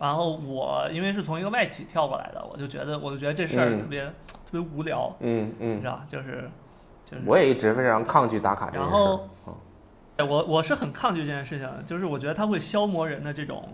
[0.00, 4.12] 然后我因为是从一个外企跳过来的，我就觉得我就觉得这事儿嗯特别、特
[4.52, 6.48] 别无聊，嗯嗯，你知道，就是
[7.04, 9.28] 就是我也一直非常抗拒打卡这件事儿然后。
[10.18, 13.68] 我我是很抗拒这件事情，就是我觉得它会消磨人的这种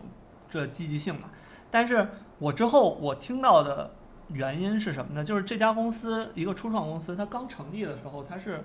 [0.48, 1.28] 这积极性嘛。
[1.70, 3.90] 但是我之后我听到的
[4.34, 5.24] 原因是什么呢？
[5.24, 8.62] 就是这家公司一个初创公司，它刚成立的时候，它是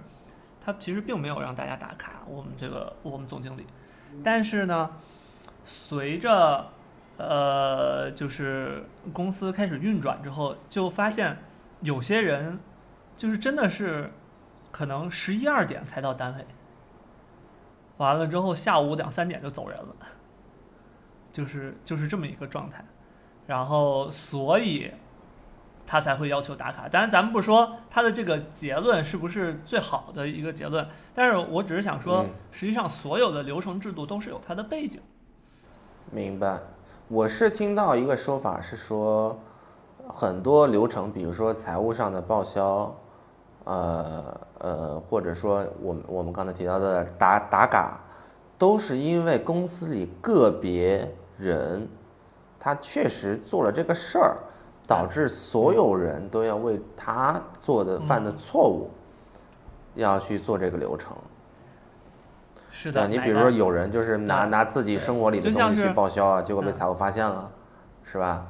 [0.60, 3.66] 它其实并没有让大家打卡，我们这个我们总经理。
[4.24, 4.92] 但是呢，
[5.64, 6.68] 随着
[7.18, 11.38] 呃就是公司开始运转之后，就发现
[11.82, 12.60] 有些人
[13.16, 14.12] 就是真的是
[14.72, 16.46] 可能十一二点才到单位。
[17.98, 19.96] 完了之后，下午两三点就走人了，
[21.32, 22.84] 就是就是这么一个状态，
[23.46, 24.90] 然后所以
[25.90, 26.88] 他才会要求打卡。
[26.88, 35.02] 当然，咱们不说他的这个结论是不是最好的一个结论，但是我只是想说嗯，实际上所有的流程制度都是有它的背景。
[36.12, 36.60] 明白，
[37.08, 39.36] 我是听到一个说法是说，
[40.08, 42.96] 很多流程，比如说财务上的报销，
[43.64, 48.00] 呃呃，或者说我们我们刚才提到的打打卡，
[48.60, 51.90] 都是因为公司里个别人
[52.60, 54.38] 他确实做了这个事儿，
[54.90, 58.90] 导致所有人都要为他做的犯的错误，
[59.94, 61.16] 要去做这个流程。
[62.56, 67.52] 对，是的，你比如说有人就是拿拿自己生活里的东西去报销啊，结果被嗯财务发现了，
[68.04, 68.48] 是吧？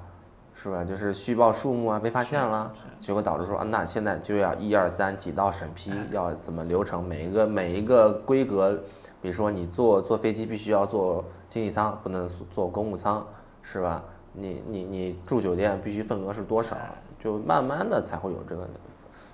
[0.55, 0.81] 是吧？
[0.81, 2.71] 就是虚报数目啊，被发现了，
[3.01, 8.79] 结果导致说啊，那现在就要一二三几道审批，哎要怎么流程，每一个每一个规格，
[9.21, 13.27] 比如说你坐坐飞机必须要坐经济舱，不能坐公务舱，
[13.61, 14.01] 是吧？
[14.33, 16.75] 你你你住酒店必须份额是多少，
[17.23, 18.69] 就慢慢的才会有这个，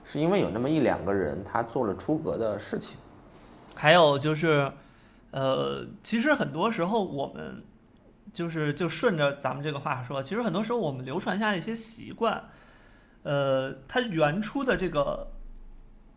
[0.04, 2.98] 是因为有那么一两个人他做了出格的事情。
[3.76, 4.72] 还有就是，
[5.32, 7.64] 呃，其实很多时候我们
[8.34, 12.44] 就是就顺着咱们这个话说，其实很多时候我们流传下的一些习惯，
[13.24, 15.28] 呃，它原初的这个。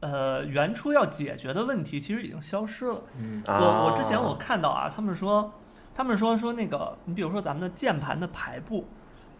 [0.00, 3.02] 呃，原初要解决的问题其实已经消失了。
[3.18, 5.52] 嗯我我之前我啊看到啊，他们说，
[5.98, 8.86] 他们说说那个，你比如说咱们的键盘的排布，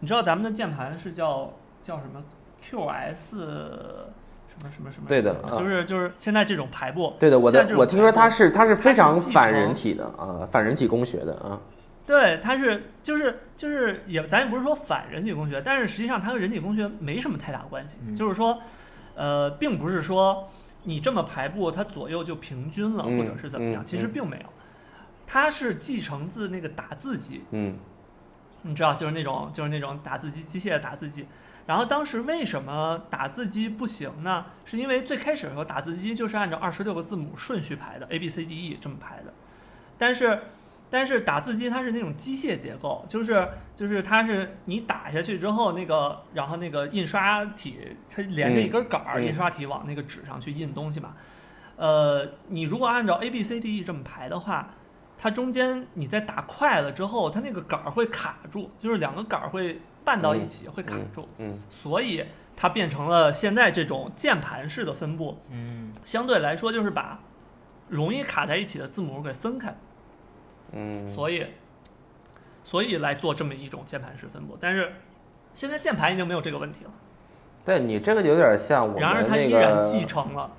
[0.01, 2.21] 你知道咱们的键盘是叫叫什么
[2.61, 5.07] ？QS 什么什么什么？
[5.07, 5.55] 对的啊。
[5.55, 11.57] 就是就是现在这种排布，对的，我现在这种的我听说它是它是非常反人体的啊，反人体工学的啊。
[12.05, 18.13] 对，它是就是就是也咱也不是说反人体工学，但是实际上它跟人体工学没什么太大关系，嗯。
[18.13, 18.59] 就是说，
[19.15, 20.49] 呃，并不是说
[20.83, 24.11] 你这么排布，它左右就平均了，嗯或者是怎么样，嗯其实嗯。
[24.11, 24.45] 并没有，
[25.31, 27.77] 它是继承自那个打字机，嗯
[28.63, 31.27] 你知道，就是那种就是那种打字机，机械的打字机。
[31.67, 34.47] 然后当时为什么打字机不行呢？
[34.65, 39.31] 是因为最开始的时候打字机就是按照二十六个字母顺序排的，A B C D E 这么排的。
[39.99, 40.41] 但是
[40.89, 47.77] 但是打字机它是那种机械结构，就是就是它是你打下去之后，那个然后那个印刷体
[48.09, 51.13] 它连着一根杆儿，印刷体往那个纸上去印东西嘛。
[51.75, 54.73] 呃，你如果按照 A B C D E 这么排的话，
[55.21, 65.91] 它中间你在打快了之后，它那个杆儿会卡住，就是两个杆儿会绊到一起，会卡住，嗯所以它变成了现在这种键盘式的分布，嗯。
[66.05, 67.19] 相对来说就是把
[67.89, 69.75] 容易卡在一起的字母给分开，
[70.71, 71.45] 嗯，所以
[72.63, 74.57] 所以来做这么一种键盘式分布。
[74.59, 74.93] 但是
[75.53, 76.91] 现在键盘已经没有这个问题了，
[77.65, 80.49] 对你这个有点像我然而它依然继，承了，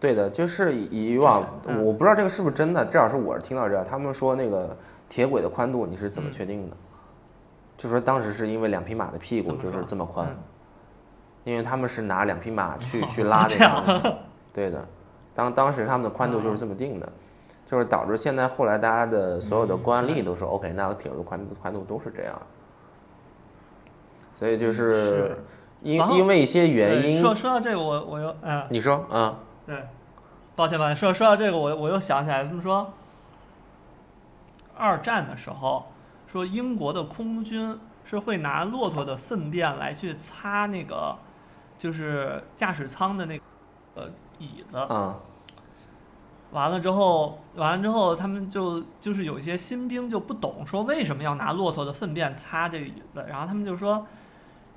[0.00, 1.84] 对的，就是以往嗯。
[1.84, 4.74] 我不知道这个是不是真的，至少是我是听到这样，他们说那个
[5.08, 6.32] 铁轨的宽度你是怎么嗯。
[6.32, 6.76] 确定的？
[7.76, 10.36] 就说当时是因为两匹马的屁股就是这么宽，嗯。
[11.44, 14.16] 因为他们是拿两匹马 去哦去拉那个东西，
[14.52, 14.84] 对的，
[15.34, 17.12] 当当时他们的宽度就是这么定的，
[17.66, 22.40] 就是导致现在后来大家的所有的嗯惯例都说 OK，那个铁路的宽度宽度都是这样，
[24.30, 25.38] 所以就是是。
[25.82, 28.62] 因因为一些原因，说说到这个，我我又嗯。
[28.68, 29.38] 你说啊，
[29.70, 29.86] 对，
[30.56, 32.92] 抱歉抱歉，说说到这个，我我又想起来，他们说，
[34.76, 35.92] 二战的时候，
[36.26, 41.16] 说英国的空军是会拿骆驼的粪便来去擦那个，
[41.78, 43.44] 就是驾驶舱的那个
[43.94, 44.10] 呃
[44.40, 44.84] 椅子。
[44.90, 45.14] 嗯，
[46.50, 54.04] 完了之后，完了之后，他们就就是有一些新兵就不懂，说为什么要拿骆驼的粪便擦这个椅子，然后他们就说，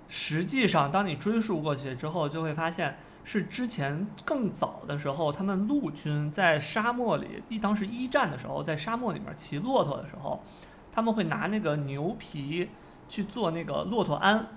[0.08, 10.44] 实际上当你追溯过去之后，就会发现是之前更早的时候，他们陆军在沙漠里，一当时一战的时候，在沙漠里面骑骆驼的时候，
[10.92, 12.70] 他们会拿那个牛皮
[13.08, 14.48] 去做那个骆驼鞍。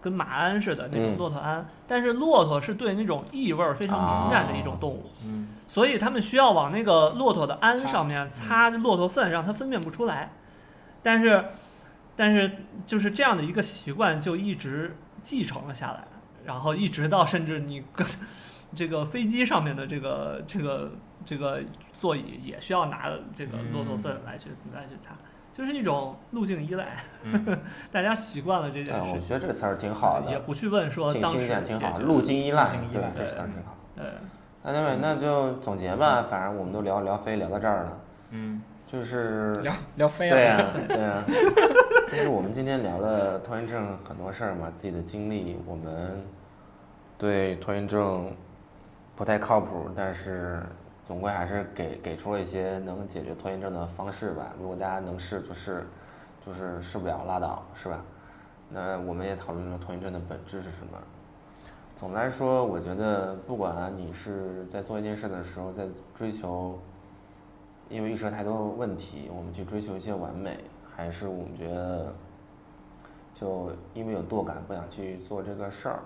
[0.00, 10.32] 跟马鞍似的那种嗯骆驼鞍，但是骆驼是对那种异味非常敏感的一种动物，嗯所以他们需要往那个骆驼的鞍上面擦骆驼粪，让它分辨不出来。
[11.04, 11.44] 但是，
[12.16, 16.04] 但是就是这样的一个习惯就一直继承了下来，
[16.44, 18.06] 然后一直到甚至你跟
[18.74, 20.90] 这个飞机上面的这个这个
[21.24, 21.60] 这个
[21.92, 25.10] 座椅也需要拿这个骆驼粪来去来去擦，
[25.52, 27.60] 就是一种路径依赖，嗯
[27.92, 33.76] 大家习惯了这件哎，我事情，觉得这个词儿挺好的，也不去问说挺新当时鲜，挺好，路径依赖，对路径依赖，这词儿挺好。
[33.96, 34.04] 对。
[34.64, 37.98] 那那么那就总结吧，反正我们都聊聊飞聊到这儿了，
[38.30, 38.62] 嗯，
[38.92, 41.24] 就是聊聊飞了，对呀、对呀、
[42.10, 46.22] 就是我们今天聊了拖延症很多事儿嘛，自己的经历，我们
[47.16, 48.30] 对拖延症
[49.16, 50.62] 不太靠谱，但是
[51.06, 54.52] 总归还是给给出了一些能解决拖延症的方式吧。
[54.60, 55.86] 如果大家能试就试，
[56.44, 57.98] 就是试不了拉倒，是吧？
[58.68, 60.98] 那我们也讨论了拖延症的本质是什么。
[61.96, 66.78] 总的来说，我觉得不管你是在做一件事的时候，在追求
[67.92, 70.56] 因为预设太多问题，我们去追求一些完美，
[70.96, 72.12] 还是我们觉得
[73.34, 76.00] 就因为有惰感不想去做这个事儿。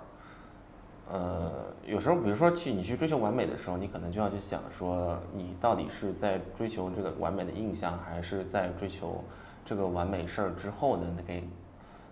[1.08, 1.52] 呃，
[1.86, 9.22] 有时候比如说去你去追求完美的时候，你可能就要去想说，你到底是在追求这个完美的印象，还是在追求
[9.64, 11.40] 这个完美事儿之后的那个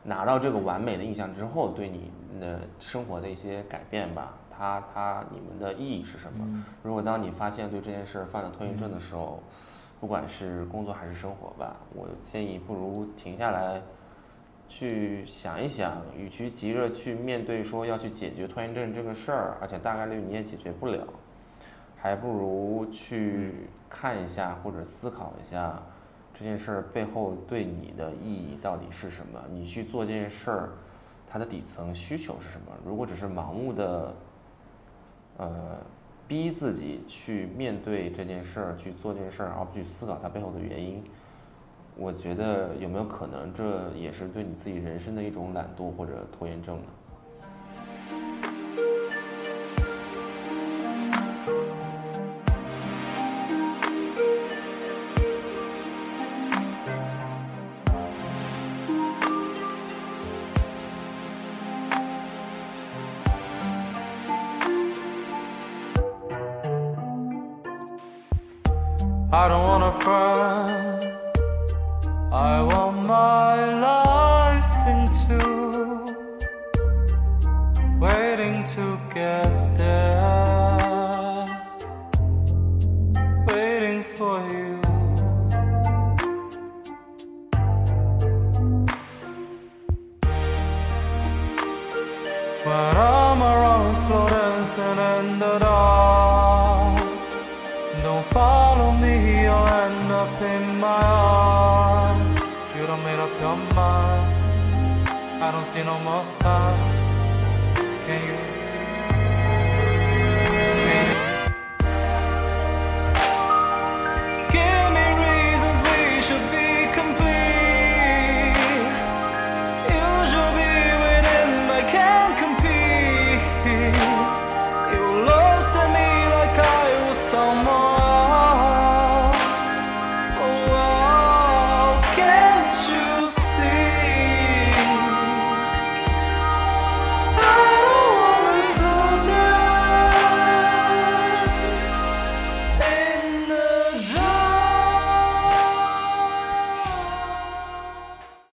[0.04, 6.64] 拿到这个完美的印象之后，对你的生活的一些改变吧，它它你们的意义是什么？
[6.82, 9.42] 如果当你发现对这件事儿犯了拖延症的时候，
[10.00, 13.80] 不管是工作还是生活吧，我建议不如停下来，
[14.68, 21.06] 去想一想，与其急着去面对说要去解决拖延症这个事儿，而且大概率你也解决不了，
[21.96, 25.82] 还不如去看一下或者思考一下。
[26.34, 29.40] 这件事儿背后对你的意义到底是什么？
[29.50, 30.68] 你去做这件事儿，
[31.28, 32.66] 它的底层需求是什么？
[32.84, 34.12] 如果只是盲目的，
[35.36, 35.78] 呃，
[36.28, 41.02] 逼自己去面对这件事儿，去做这件事儿，而不去思考它背后的原因，
[41.96, 46.84] 我觉得有没有可能这也是对你自己人生的一种懒惰或者拖延症呢？